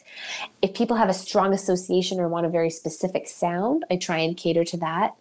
If 0.61 0.73
people 0.73 0.95
have 0.95 1.09
a 1.09 1.13
strong 1.13 1.53
association 1.53 2.19
or 2.19 2.27
want 2.27 2.45
a 2.45 2.49
very 2.49 2.69
specific 2.69 3.27
sound, 3.27 3.85
I 3.89 3.97
try 3.97 4.19
and 4.19 4.37
cater 4.37 4.63
to 4.65 4.77
that. 4.77 5.15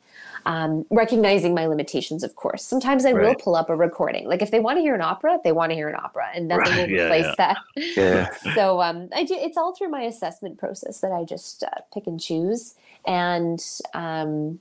Um, 0.46 0.87
recognizing 0.90 1.55
my 1.55 1.66
limitations, 1.66 2.23
of 2.23 2.35
course. 2.35 2.64
Sometimes 2.64 3.05
I 3.05 3.12
right. 3.12 3.27
will 3.27 3.35
pull 3.35 3.55
up 3.55 3.68
a 3.68 3.77
recording. 3.77 4.27
Like 4.27 4.40
if 4.40 4.51
they 4.51 4.61
want 4.61 4.79
to 4.79 4.81
hear 4.81 4.94
an 4.94 5.03
opera, 5.03 5.38
they 5.44 5.53
want 5.53 5.70
to 5.70 5.75
hear 5.75 5.88
an 5.88 5.96
opera, 5.96 6.29
and 6.35 6.49
nothing 6.49 6.73
right. 6.73 6.88
will 6.88 6.96
yeah, 6.96 7.05
replace 7.05 7.27
yeah. 7.27 7.35
that. 7.37 7.57
Yeah. 7.77 8.31
so 8.55 8.81
um, 8.81 9.11
I 9.14 9.25
do. 9.25 9.35
It's 9.35 9.59
all 9.59 9.75
through 9.75 9.90
my 9.90 10.03
assessment 10.03 10.59
process 10.59 11.01
that 11.01 11.12
I 11.12 11.25
just 11.25 11.62
uh, 11.62 11.68
pick 11.92 12.07
and 12.07 12.18
choose, 12.18 12.75
and 13.07 13.62
um, 13.92 14.61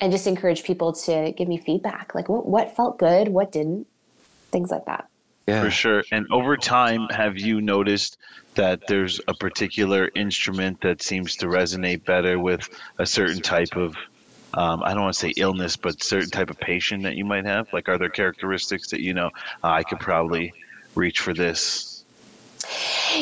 and 0.00 0.12
just 0.12 0.26
encourage 0.26 0.62
people 0.62 0.92
to 0.92 1.32
give 1.36 1.48
me 1.48 1.58
feedback. 1.58 2.14
Like 2.14 2.28
what 2.28 2.46
what 2.46 2.74
felt 2.76 2.98
good, 2.98 3.28
what 3.28 3.52
didn't, 3.52 3.86
things 4.50 4.70
like 4.70 4.84
that. 4.86 5.08
Yeah. 5.46 5.62
For 5.62 5.70
sure. 5.70 6.04
And 6.12 6.26
over 6.30 6.58
time, 6.58 7.08
have 7.08 7.38
you 7.38 7.62
noticed 7.62 8.18
that 8.54 8.86
there's 8.86 9.18
a 9.28 9.34
particular 9.34 10.10
instrument 10.14 10.78
that 10.82 11.00
seems 11.00 11.36
to 11.36 11.46
resonate 11.46 12.04
better 12.04 12.38
with 12.38 12.68
a 12.98 13.06
certain 13.06 13.40
type 13.40 13.74
of, 13.74 13.96
um, 14.52 14.82
I 14.84 14.92
don't 14.92 15.04
want 15.04 15.14
to 15.14 15.20
say 15.20 15.32
illness, 15.38 15.74
but 15.74 16.02
certain 16.02 16.28
type 16.28 16.50
of 16.50 16.60
patient 16.60 17.02
that 17.04 17.14
you 17.14 17.24
might 17.24 17.46
have? 17.46 17.72
Like, 17.72 17.88
are 17.88 17.96
there 17.96 18.10
characteristics 18.10 18.90
that 18.90 19.00
you 19.00 19.14
know 19.14 19.30
uh, 19.64 19.68
I 19.68 19.84
could 19.84 20.00
probably 20.00 20.52
reach 20.94 21.20
for 21.20 21.32
this 21.32 21.87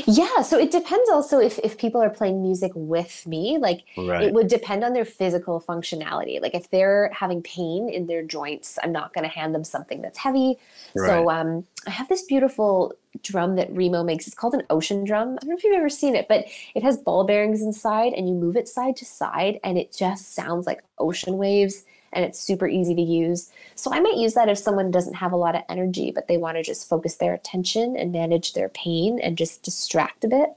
yeah, 0.07 0.43
so 0.43 0.59
it 0.59 0.71
depends 0.71 1.09
also 1.11 1.39
if, 1.39 1.59
if 1.61 1.79
people 1.79 2.03
are 2.03 2.11
playing 2.11 2.43
music 2.43 2.73
with 2.75 3.27
me. 3.27 3.59
Like 3.59 3.83
right. 3.97 4.25
it 4.25 4.35
would 4.35 4.49
depend 4.49 4.85
on 4.85 4.93
their 4.93 5.05
physical 5.05 5.61
functionality. 5.61 6.41
Like 6.41 6.55
if 6.55 6.71
they're 6.71 7.11
having 7.13 7.43
pain 7.43 7.89
in 7.89 8.07
their 8.07 8.23
joints, 8.23 8.79
I'm 8.83 8.93
not 8.93 9.13
going 9.13 9.25
to 9.25 9.31
hand 9.31 9.55
them 9.55 9.65
something 9.65 10.03
that's 10.03 10.19
heavy. 10.19 10.59
Right. 10.95 11.09
So 11.09 11.31
um, 11.31 11.65
I 11.87 11.91
have 11.91 12.09
this 12.09 12.23
beautiful 12.23 12.95
drum 13.23 13.57
that 13.57 13.69
Remo 13.71 14.03
makes. 14.03 14.27
It's 14.27 14.37
called 14.37 14.55
an 14.55 14.63
ocean 14.71 15.05
drum. 15.05 15.37
I 15.37 15.45
don't 15.45 15.51
know 15.51 15.57
if 15.57 15.65
you've 15.65 15.77
ever 15.77 15.89
seen 15.89 16.17
it, 16.17 16.27
but 16.29 16.47
it 16.75 16.83
has 16.83 16.97
ball 16.97 17.25
bearings 17.25 17.63
inside 17.63 18.13
and 18.13 18.29
you 18.29 18.35
move 18.35 18.57
it 18.57 18.69
side 18.69 18.97
to 18.97 19.05
side 19.05 19.59
and 19.65 19.79
it 19.79 19.93
just 19.97 20.35
sounds 20.35 20.67
like 20.67 20.83
ocean 20.99 21.37
waves 21.37 21.85
and 22.13 22.25
it's 22.25 22.39
super 22.39 22.67
easy 22.67 22.95
to 22.95 23.03
use. 23.03 23.51
So 23.75 23.93
I 23.93 24.01
might 24.01 24.17
use 24.17 24.35
that 24.35 24.49
if 24.49 24.59
someone 24.59 24.91
doesn't 24.91 25.15
have 25.15 25.33
a 25.33 25.37
lot 25.37 25.55
of 25.55 25.63
energy, 25.69 26.11
but 26.15 26.29
they 26.29 26.37
want 26.37 26.57
to 26.57 26.63
just 26.63 26.89
focus 26.89 27.17
their 27.17 27.35
attention 27.35 27.97
and 27.97 28.13
manage 28.13 28.53
their 28.53 28.69
pain 28.69 29.19
and 29.21 29.37
just 29.37 29.63
distract 29.63 30.25
a 30.25 30.29
bit. 30.29 30.51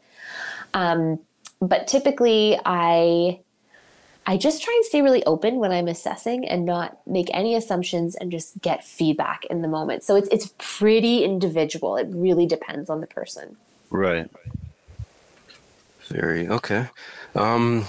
Um, 0.74 1.20
but 1.62 1.88
typically, 1.88 2.60
I 2.66 3.40
I 4.26 4.38
just 4.38 4.62
try 4.62 4.74
and 4.76 4.86
stay 4.86 5.02
really 5.02 5.26
open 5.26 5.56
when 5.56 5.72
I'm 5.72 5.88
assessing 5.88 6.48
and 6.48 6.64
not 6.64 7.00
make 7.08 7.30
any 7.34 7.56
assumptions 7.56 8.16
and 8.16 8.32
just 8.32 8.62
get 8.62 8.84
feedback 8.84 9.44
in 9.46 9.62
the 9.62 9.68
moment. 9.68 10.04
So 10.04 10.16
it's 10.16 10.30
it's 10.30 10.54
pretty 10.58 11.24
individual. 11.24 11.98
It 11.98 12.08
really 12.12 12.46
depends 12.46 12.90
on 12.90 13.02
the 13.02 13.08
person. 13.08 13.58
Right. 13.90 14.30
Very 16.08 16.48
okay. 16.48 16.88
Um, 17.36 17.86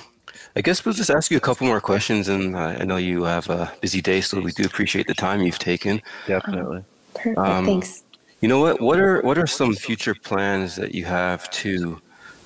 I 0.56 0.62
guess 0.62 0.84
we'll 0.84 0.94
just 0.94 1.10
ask 1.10 1.30
you 1.30 1.36
a 1.36 1.40
couple 1.40 1.66
more 1.66 1.80
questions, 1.80 2.28
and 2.28 2.56
uh, 2.56 2.76
I 2.80 2.84
know 2.84 2.96
you 2.96 3.22
have 3.22 3.48
a 3.48 3.72
busy 3.80 4.02
day, 4.02 4.20
so 4.20 4.40
we 4.40 4.52
do 4.52 4.64
appreciate 4.64 5.06
the 5.06 5.14
time 5.14 5.42
you've 5.42 5.58
taken. 5.58 6.02
Definitely. 6.26 6.84
Perfect. 7.14 7.38
Um, 7.38 7.64
Thanks. 7.64 8.02
You 8.40 8.48
know 8.48 8.60
what? 8.60 8.80
What 8.80 8.98
are 8.98 9.20
what 9.22 9.38
are 9.38 9.46
some 9.46 9.74
future 9.74 10.14
plans 10.14 10.76
that 10.76 10.94
you 10.94 11.04
have 11.04 11.48
to 11.50 12.00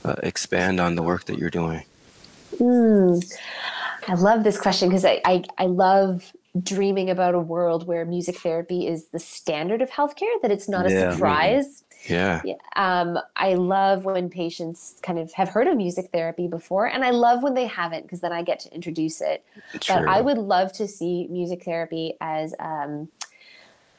uh, 0.05 0.17
expand 0.23 0.81
on 0.81 0.97
the 0.97 1.03
work 1.03 1.25
that 1.27 1.38
you're 1.38 1.51
doing? 1.51 1.83
Mm, 2.59 3.25
I 4.09 4.14
love 4.14 4.45
this 4.45 4.61
question 4.61 4.88
because 4.88 5.05
I, 5.05 5.21
I 5.25 5.45
I 5.57 5.67
love 5.67 6.33
dreaming 6.62 7.11
about 7.11 7.35
a 7.35 7.40
world 7.40 7.87
where 7.87 8.05
music 8.05 8.38
therapy 8.38 8.87
is 8.87 9.07
the 9.09 9.19
standard 9.19 9.81
of 9.83 9.90
healthcare. 9.90 10.35
That 10.43 10.51
it's 10.51 10.69
not 10.69 10.87
a 10.87 11.12
surprise. 11.12 11.85
Yeah. 12.45 12.55
Um, 12.77 13.19
I 13.37 13.55
love 13.55 14.05
when 14.05 14.29
patients 14.29 14.99
kind 15.03 15.19
of 15.19 15.33
have 15.33 15.49
heard 15.49 15.67
of 15.67 15.77
music 15.77 16.11
therapy 16.12 16.47
before, 16.47 16.87
and 16.87 17.05
I 17.05 17.11
love 17.11 17.43
when 17.43 17.55
they 17.55 17.67
haven't 17.67 18.03
because 18.03 18.21
then 18.21 18.33
I 18.33 18.43
get 18.43 18.61
to 18.61 18.75
introduce 18.75 19.21
it. 19.21 19.45
True. 19.81 19.97
But 19.97 20.09
I 20.09 20.21
would 20.21 20.38
love 20.38 20.73
to 20.75 20.88
see 20.88 21.27
music 21.31 21.64
therapy 21.64 22.14
as 22.21 22.55
um, 22.59 23.09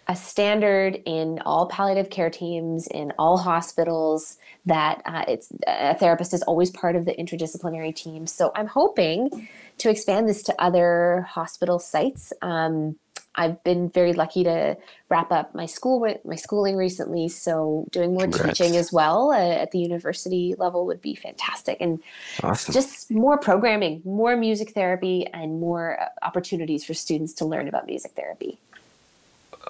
a 0.08 0.16
standard 0.16 1.02
in 1.06 1.40
all 1.46 1.68
palliative 1.68 2.10
care 2.10 2.30
teams, 2.30 2.88
in 2.88 3.12
all 3.18 3.38
hospitals, 3.38 4.38
that 4.66 5.02
uh, 5.06 5.26
it's 5.28 5.52
a 5.68 5.96
therapist 5.96 6.34
is 6.34 6.44
always 6.44 6.70
part 6.72 6.96
of 6.96 7.06
the 7.06 7.14
interdisciplinary 7.14 7.96
team. 7.96 8.28
So 8.28 8.52
I'm 8.56 8.68
hoping 8.68 9.48
to 9.80 9.90
expand 9.90 10.30
this 10.30 10.44
to 10.44 10.62
other 10.62 11.26
hospital 11.28 11.80
sites. 11.80 12.32
Um, 12.42 12.98
I've 13.36 13.64
been 13.64 13.90
very 13.90 14.14
lucky 14.14 14.44
to 14.44 14.78
wrap 15.10 15.32
up 15.32 15.54
my 15.54 15.66
school 15.66 16.08
my 16.24 16.36
schooling 16.36 16.76
recently, 16.76 17.28
so 17.28 17.88
doing 17.92 18.14
more 18.14 18.24
Congrats. 18.24 18.58
teaching 18.58 18.78
as 18.78 18.92
well 18.92 19.32
uh, 19.32 19.38
at 19.38 19.72
the 19.72 19.80
university 19.80 20.56
level 20.58 20.86
would 20.86 21.02
be 21.02 21.16
fantastic, 21.16 21.78
and 21.80 22.00
awesome. 22.44 22.74
just 22.74 23.12
more 23.12 23.38
programming, 23.38 24.02
more 24.06 24.36
music 24.36 24.72
therapy, 24.72 25.28
and 25.28 25.60
more 25.60 26.00
uh, 26.02 26.08
opportunities 26.24 26.84
for 26.84 26.94
students 26.94 27.34
to 27.34 27.46
learn 27.46 27.68
about 27.68 27.86
music 27.86 28.14
therapy. 28.16 28.58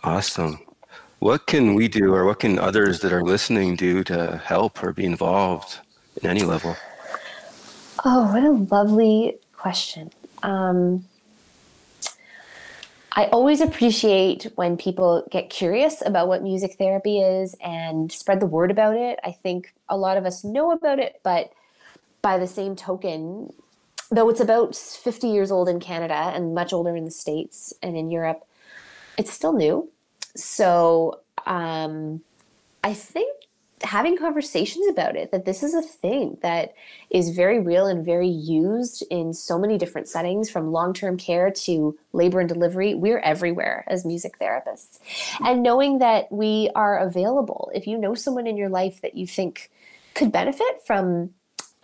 Awesome. 0.04 0.60
What 1.20 1.48
can 1.48 1.74
we 1.74 1.88
do, 1.88 2.14
or 2.14 2.26
what 2.26 2.40
can 2.40 2.60
others 2.60 3.00
that 3.00 3.12
are 3.12 3.24
listening 3.24 3.76
do 3.76 4.04
to 4.04 4.38
help 4.38 4.84
or 4.84 4.94
be 4.94 5.06
involved 5.06 5.80
in 6.22 6.30
any 6.30 6.44
level? 6.44 6.76
Oh, 8.04 8.32
what 8.32 8.44
a 8.44 8.52
lovely 8.52 9.38
question. 9.54 10.12
Um, 10.44 11.06
I 13.18 13.28
always 13.28 13.62
appreciate 13.62 14.52
when 14.56 14.76
people 14.76 15.26
get 15.32 15.50
curious 15.50 16.04
about 16.06 16.28
what 16.28 16.44
music 16.44 16.76
therapy 16.78 17.22
is 17.22 17.56
and 17.64 18.12
spread 18.12 18.42
the 18.42 18.46
word 18.46 18.72
about 18.72 18.98
it. 18.98 19.20
I 19.24 19.32
think 19.32 19.74
a 19.88 19.96
lot 19.96 20.18
of 20.18 20.26
us 20.26 20.44
know 20.44 20.72
about 20.72 21.00
it, 21.00 21.22
but 21.24 21.54
by 22.22 22.38
the 22.38 22.48
same 22.48 22.76
token, 22.76 23.54
though 24.12 24.28
it's 24.28 24.42
about 24.42 24.76
50 24.76 25.30
years 25.30 25.50
old 25.50 25.70
in 25.70 25.80
Canada 25.80 26.14
and 26.14 26.54
much 26.54 26.74
older 26.74 26.94
in 26.94 27.06
the 27.06 27.12
States 27.12 27.74
and 27.82 27.96
in 27.96 28.12
Europe, 28.12 28.46
it's 29.18 29.32
still 29.32 29.54
new. 29.54 29.90
So 30.36 31.22
um, 31.46 32.22
I 32.84 32.94
think 32.94 33.45
having 33.84 34.18
conversations 34.18 34.88
about 34.88 35.16
it 35.16 35.32
that 35.32 35.46
this 35.46 35.62
is 35.62 35.74
a 35.74 35.82
thing 35.82 36.38
that 36.42 36.74
is 37.10 37.32
very 37.32 37.60
real 37.60 37.88
and 37.88 38.06
very 38.06 38.28
used 38.28 39.04
in 39.10 39.34
so 39.34 39.60
many 39.60 39.78
different 39.78 40.08
settings 40.08 40.50
from 40.50 40.72
long-term 40.72 41.18
care 41.18 41.52
to 41.52 41.98
labor 42.14 42.40
and 42.40 42.48
delivery. 42.48 42.96
We're 42.96 43.20
everywhere 43.20 43.84
as 43.88 44.06
music 44.06 44.40
therapists. 44.40 45.00
And 45.44 45.62
knowing 45.62 46.00
that 46.00 46.32
we 46.32 46.70
are 46.76 46.98
available. 46.98 47.70
If 47.76 47.86
you 47.86 47.98
know 47.98 48.16
someone 48.16 48.48
in 48.48 48.58
your 48.58 48.70
life 48.70 49.02
that 49.02 49.16
you 49.16 49.28
think 49.28 49.70
could 50.14 50.32
benefit 50.32 50.82
from 50.86 51.32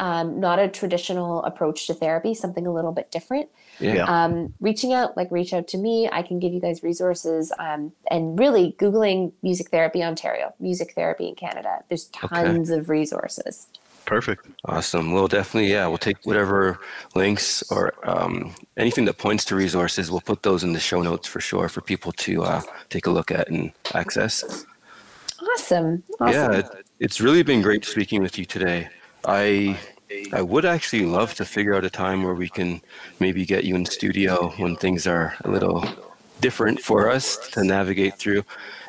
um, 0.02 0.40
not 0.40 0.58
a 0.60 0.68
traditional 0.68 1.44
approach 1.44 1.88
to 1.88 1.94
therapy 1.94 2.34
something 2.34 2.66
a 2.68 2.74
little 2.74 2.92
bit 2.92 3.10
different 3.12 3.48
Yeah. 3.80 4.06
um, 4.06 4.54
reaching 4.60 4.92
out 4.92 5.16
like 5.16 5.32
reach 5.32 5.54
out 5.54 5.68
to 5.70 5.78
me 5.78 6.10
i 6.12 6.22
can 6.24 6.40
give 6.40 6.52
you 6.52 6.60
guys 6.60 6.84
resources 6.84 7.54
um, 7.60 7.94
and 8.10 8.38
really 8.38 8.76
googling 8.80 9.32
music 9.44 9.70
therapy 9.70 10.04
ontario 10.04 10.54
music 10.60 10.94
therapy 10.96 11.30
in 11.30 11.36
canada 11.36 11.84
there's 11.88 12.06
tons 12.08 12.70
of 12.70 12.90
resources 12.90 13.68
Perfect. 14.06 14.48
Awesome. 14.66 15.14
We'll 15.14 15.28
definitely, 15.28 15.72
yeah, 15.72 15.88
we'll 15.88 16.00
take 16.00 16.18
whatever 16.26 16.80
links 17.16 17.64
or 17.72 17.94
um, 18.04 18.54
anything 18.76 19.06
that 19.06 19.18
points 19.20 19.46
to 19.46 19.56
resources. 19.56 20.10
We'll 20.12 20.22
put 20.22 20.42
those 20.44 20.64
in 20.64 20.74
the 20.74 20.80
show 20.80 21.02
notes 21.02 21.28
for 21.28 21.40
sure 21.40 21.70
for 21.70 21.82
people 21.82 22.12
to 22.14 22.44
uh, 22.44 22.62
take 22.90 23.06
a 23.06 23.12
look 23.12 23.30
at 23.32 23.48
and 23.50 23.72
access. 23.94 24.66
awesome, 25.54 26.04
awesome. 26.20 26.34
Yeah, 26.34 26.60
it, 26.60 26.66
it's 27.00 27.22
really 27.22 27.44
been 27.44 27.62
great 27.62 27.86
speaking 27.86 28.22
with 28.22 28.38
you 28.40 28.44
today. 28.44 28.90
I 29.26 29.80
I 30.34 30.42
would 30.42 30.66
actually 30.66 31.06
love 31.06 31.34
to 31.36 31.46
figure 31.46 31.76
out 31.76 31.86
a 31.86 31.90
time 31.90 32.24
where 32.24 32.34
we 32.34 32.50
can 32.50 32.82
maybe 33.20 33.46
get 33.46 33.64
you 33.64 33.76
in 33.76 33.86
studio 33.86 34.50
when 34.58 34.76
things 34.76 35.08
are 35.08 35.36
a 35.44 35.50
little 35.50 35.84
different 36.40 36.80
for 36.80 37.10
us 37.10 37.38
to 37.50 37.64
navigate 37.64 38.18
through, 38.18 38.44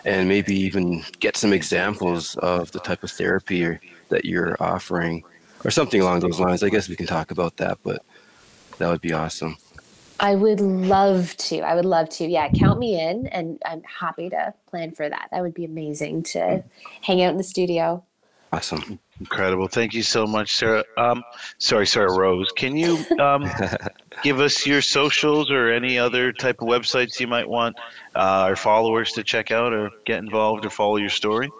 and 0.05 0.29
maybe 0.29 0.55
even 0.55 1.05
get 1.21 1.37
some 1.37 1.53
examples 1.53 2.37
of 2.37 2.73
the 2.73 2.81
type 2.81 3.03
of 3.03 3.11
therapy 3.11 3.79
that 4.09 4.25
you're 4.25 4.57
offering, 4.61 5.23
or 5.65 5.71
something 5.71 6.01
along 6.01 6.21
those 6.21 6.41
lines. 6.41 6.63
I 6.63 6.71
guess 6.71 6.89
we 6.89 6.97
can 6.97 7.07
talk 7.07 7.31
about 7.31 7.57
that, 7.59 7.79
but 7.83 8.03
that 8.79 8.89
would 8.89 9.01
be 9.01 9.13
awesome. 9.13 9.57
I 10.19 10.35
would 10.35 10.61
love 10.61 11.37
to. 11.39 11.61
I 11.61 11.75
would 11.75 11.85
love 11.85 12.09
to. 12.11 12.27
Yeah, 12.27 12.49
count 12.49 12.79
me 12.79 13.01
in, 13.01 13.27
and 13.27 13.61
I'm 13.67 13.83
happy 13.83 14.31
to 14.31 14.55
plan 14.69 14.93
for 14.93 15.09
that. 15.09 15.29
That 15.33 15.43
would 15.43 15.55
be 15.55 15.65
amazing 15.65 16.23
to 16.25 16.63
hang 17.01 17.23
out 17.23 17.33
in 17.33 17.39
the 17.39 17.45
studio. 17.45 18.05
Awesome. 18.53 18.99
Incredible. 19.19 19.67
Thank 19.67 19.95
you 19.95 20.03
so 20.03 20.27
much, 20.27 20.57
Sarah. 20.57 20.85
Um, 20.99 21.23
sorry, 21.57 21.87
Sarah 21.87 22.13
Rose. 22.19 22.51
Can 22.55 22.77
you 22.77 22.99
um, 23.19 23.51
give 24.23 24.41
us 24.41 24.67
your 24.67 24.83
socials 24.83 25.51
or 25.51 25.71
any 25.71 25.99
other 25.99 26.33
type 26.33 26.61
of 26.61 26.69
websites 26.69 27.19
you 27.19 27.27
might 27.27 27.49
want 27.49 27.77
uh, 28.15 28.45
our 28.45 28.57
followers 28.57 29.13
to 29.13 29.25
check 29.25 29.51
out 29.51 29.73
or 29.73 29.91
get 30.05 30.19
involved 30.19 30.67
or 30.67 30.71
follow 30.71 30.97
your 30.97 31.09
story? 31.09 31.51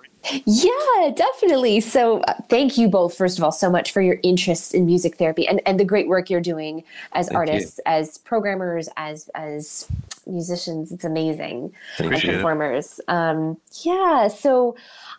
Yeah, 0.45 1.11
definitely. 1.17 1.81
So, 1.81 2.21
uh, 2.21 2.35
thank 2.49 2.77
you 2.79 2.89
both, 2.89 3.17
first 3.17 3.39
of 3.39 3.45
all, 3.45 3.53
so 3.53 3.71
much 3.71 3.91
for 3.91 4.03
your 4.03 4.19
interest 4.23 4.75
in 4.75 4.87
music 4.87 5.17
therapy 5.17 5.49
and, 5.49 5.61
and 5.67 5.81
the 5.81 5.85
great 5.85 6.07
work 6.09 6.31
you're 6.31 6.41
doing 6.41 6.85
as 7.13 7.27
Thank 7.27 7.33
you. 7.33 7.39
artists, 7.39 7.81
as 7.87 8.19
programmers, 8.19 8.89
as 8.97 9.29
as 9.35 9.89
musicians. 10.27 10.93
It's 10.93 11.05
amazing. 11.05 11.73
and 11.99 12.07
Appreciate 12.07 12.35
it. 12.35 12.37
performers. 12.37 13.01
Um, 13.09 13.57
yeah. 13.83 14.29
So, 14.29 14.77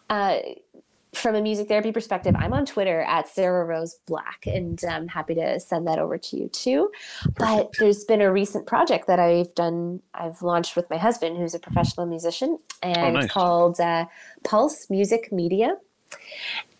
uh, 0.09 0.37
from 1.13 1.35
a 1.35 1.41
music 1.41 1.67
therapy 1.67 1.91
perspective, 1.91 2.35
I'm 2.37 2.53
on 2.53 2.65
Twitter 2.65 3.01
at 3.01 3.27
Sarah 3.27 3.65
Rose 3.65 3.97
Black, 4.05 4.45
and 4.45 4.79
I'm 4.89 5.07
happy 5.07 5.35
to 5.35 5.59
send 5.59 5.87
that 5.87 5.99
over 5.99 6.17
to 6.17 6.37
you 6.37 6.49
too. 6.49 6.91
But 7.37 7.71
there's 7.79 8.03
been 8.03 8.21
a 8.21 8.31
recent 8.31 8.65
project 8.65 9.07
that 9.07 9.19
I've 9.19 9.53
done, 9.55 10.01
I've 10.13 10.41
launched 10.41 10.75
with 10.75 10.89
my 10.89 10.97
husband, 10.97 11.37
who's 11.37 11.53
a 11.53 11.59
professional 11.59 12.05
musician, 12.05 12.57
and 12.81 13.13
nice. 13.13 13.25
it's 13.25 13.33
called 13.33 13.79
uh, 13.79 14.05
Pulse 14.43 14.89
Music 14.89 15.31
Media. 15.31 15.77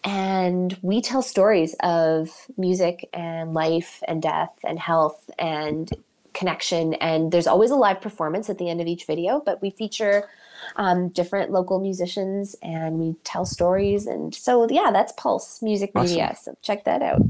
And 0.03 0.77
we 0.81 1.01
tell 1.01 1.21
stories 1.21 1.75
of 1.81 2.29
music 2.57 3.09
and 3.13 3.53
life 3.53 4.03
and 4.07 4.21
death 4.21 4.53
and 4.63 4.77
health 4.77 5.29
and 5.39 5.89
connection. 6.33 6.95
And 6.95 7.31
there's 7.31 7.47
always 7.47 7.71
a 7.71 7.75
live 7.75 8.01
performance 8.01 8.49
at 8.49 8.57
the 8.57 8.69
end 8.69 8.81
of 8.81 8.87
each 8.87 9.05
video, 9.05 9.41
but 9.45 9.61
we 9.61 9.69
feature 9.69 10.27
um, 10.75 11.09
different 11.09 11.51
local 11.51 11.79
musicians 11.79 12.55
and 12.61 12.99
we 12.99 13.15
tell 13.23 13.45
stories. 13.45 14.07
And 14.07 14.33
so, 14.33 14.67
yeah, 14.69 14.91
that's 14.91 15.11
Pulse 15.13 15.61
Music 15.61 15.91
Awesome. 15.95 16.09
Media. 16.09 16.35
So 16.41 16.57
check 16.61 16.83
that 16.85 17.01
out. 17.01 17.21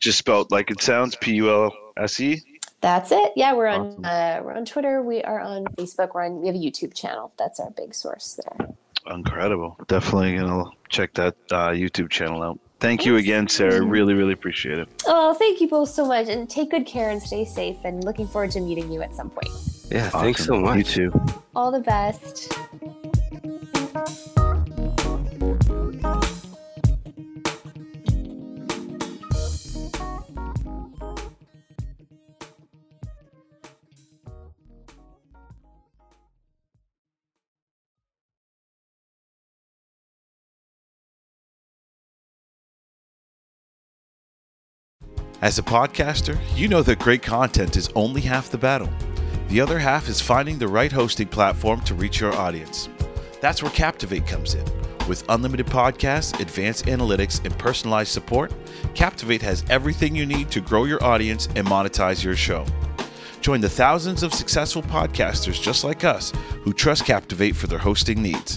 Just 0.00 0.18
spelled 0.18 0.50
like 0.50 0.70
it 0.70 0.80
sounds 0.82 1.16
P 1.16 1.34
U 1.36 1.50
L 1.50 1.72
S 1.96 2.18
E. 2.20 2.42
That's 2.80 3.12
it. 3.12 3.32
Yeah, 3.36 3.52
we're 3.52 3.68
on 3.68 3.80
Awesome. 3.80 4.04
uh, 4.04 4.40
we're 4.42 4.54
on 4.54 4.64
Twitter. 4.64 5.02
We 5.02 5.22
are 5.22 5.40
on 5.40 5.64
Facebook. 5.76 6.14
We're 6.14 6.24
on. 6.24 6.40
We 6.40 6.48
have 6.48 6.56
a 6.56 6.58
YouTube 6.58 6.92
channel. 6.94 7.32
That's 7.38 7.60
our 7.60 7.70
big 7.70 7.94
source 7.94 8.40
there. 8.42 8.68
Incredible. 9.06 9.76
Definitely 9.86 10.36
going 10.36 10.64
to 10.64 10.70
check 10.88 11.14
that 11.14 11.36
uh, 11.52 11.68
YouTube 11.70 12.10
channel 12.10 12.42
out. 12.42 12.58
Thank 12.80 13.06
you 13.06 13.16
again, 13.16 13.46
Sarah. 13.46 13.80
Really, 13.80 14.14
really 14.14 14.32
appreciate 14.32 14.80
it. 14.80 14.88
Oh, 15.06 15.34
thank 15.34 15.60
you 15.60 15.68
both 15.68 15.90
so 15.90 16.04
much, 16.04 16.28
and 16.28 16.50
take 16.50 16.70
good 16.72 16.84
care 16.84 17.10
and 17.10 17.22
stay 17.22 17.44
safe. 17.44 17.76
And 17.84 18.02
looking 18.02 18.26
forward 18.26 18.50
to 18.52 18.60
meeting 18.60 18.90
you 18.90 19.02
at 19.02 19.14
some 19.14 19.30
point. 19.30 19.48
Yeah, 19.92 20.08
thanks 20.08 20.46
so 20.46 20.58
much. 20.58 20.78
You 20.78 21.10
too. 21.10 21.24
All 21.54 21.70
the 21.70 21.80
best. 21.80 22.50
As 45.42 45.58
a 45.58 45.62
podcaster, 45.62 46.38
you 46.56 46.68
know 46.68 46.82
that 46.82 46.98
great 46.98 47.22
content 47.22 47.76
is 47.76 47.90
only 47.94 48.22
half 48.22 48.48
the 48.48 48.56
battle. 48.56 48.88
The 49.52 49.60
other 49.60 49.78
half 49.78 50.08
is 50.08 50.18
finding 50.18 50.58
the 50.58 50.66
right 50.66 50.90
hosting 50.90 51.28
platform 51.28 51.82
to 51.82 51.94
reach 51.94 52.20
your 52.20 52.32
audience. 52.32 52.88
That's 53.42 53.62
where 53.62 53.70
Captivate 53.72 54.26
comes 54.26 54.54
in. 54.54 54.64
With 55.06 55.26
unlimited 55.28 55.66
podcasts, 55.66 56.40
advanced 56.40 56.86
analytics, 56.86 57.44
and 57.44 57.58
personalized 57.58 58.12
support, 58.12 58.50
Captivate 58.94 59.42
has 59.42 59.62
everything 59.68 60.16
you 60.16 60.24
need 60.24 60.50
to 60.52 60.62
grow 60.62 60.84
your 60.84 61.04
audience 61.04 61.48
and 61.54 61.66
monetize 61.66 62.24
your 62.24 62.34
show. 62.34 62.64
Join 63.42 63.60
the 63.60 63.68
thousands 63.68 64.22
of 64.22 64.32
successful 64.32 64.84
podcasters 64.84 65.60
just 65.60 65.84
like 65.84 66.02
us 66.02 66.32
who 66.62 66.72
trust 66.72 67.04
Captivate 67.04 67.54
for 67.54 67.66
their 67.66 67.78
hosting 67.78 68.22
needs. 68.22 68.56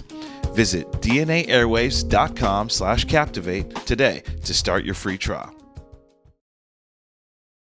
Visit 0.54 0.90
dnaairwaves.com 1.02 2.70
slash 2.70 3.04
captivate 3.04 3.76
today 3.86 4.24
to 4.46 4.54
start 4.54 4.86
your 4.86 4.96
free 4.96 5.18
trial. 5.18 5.55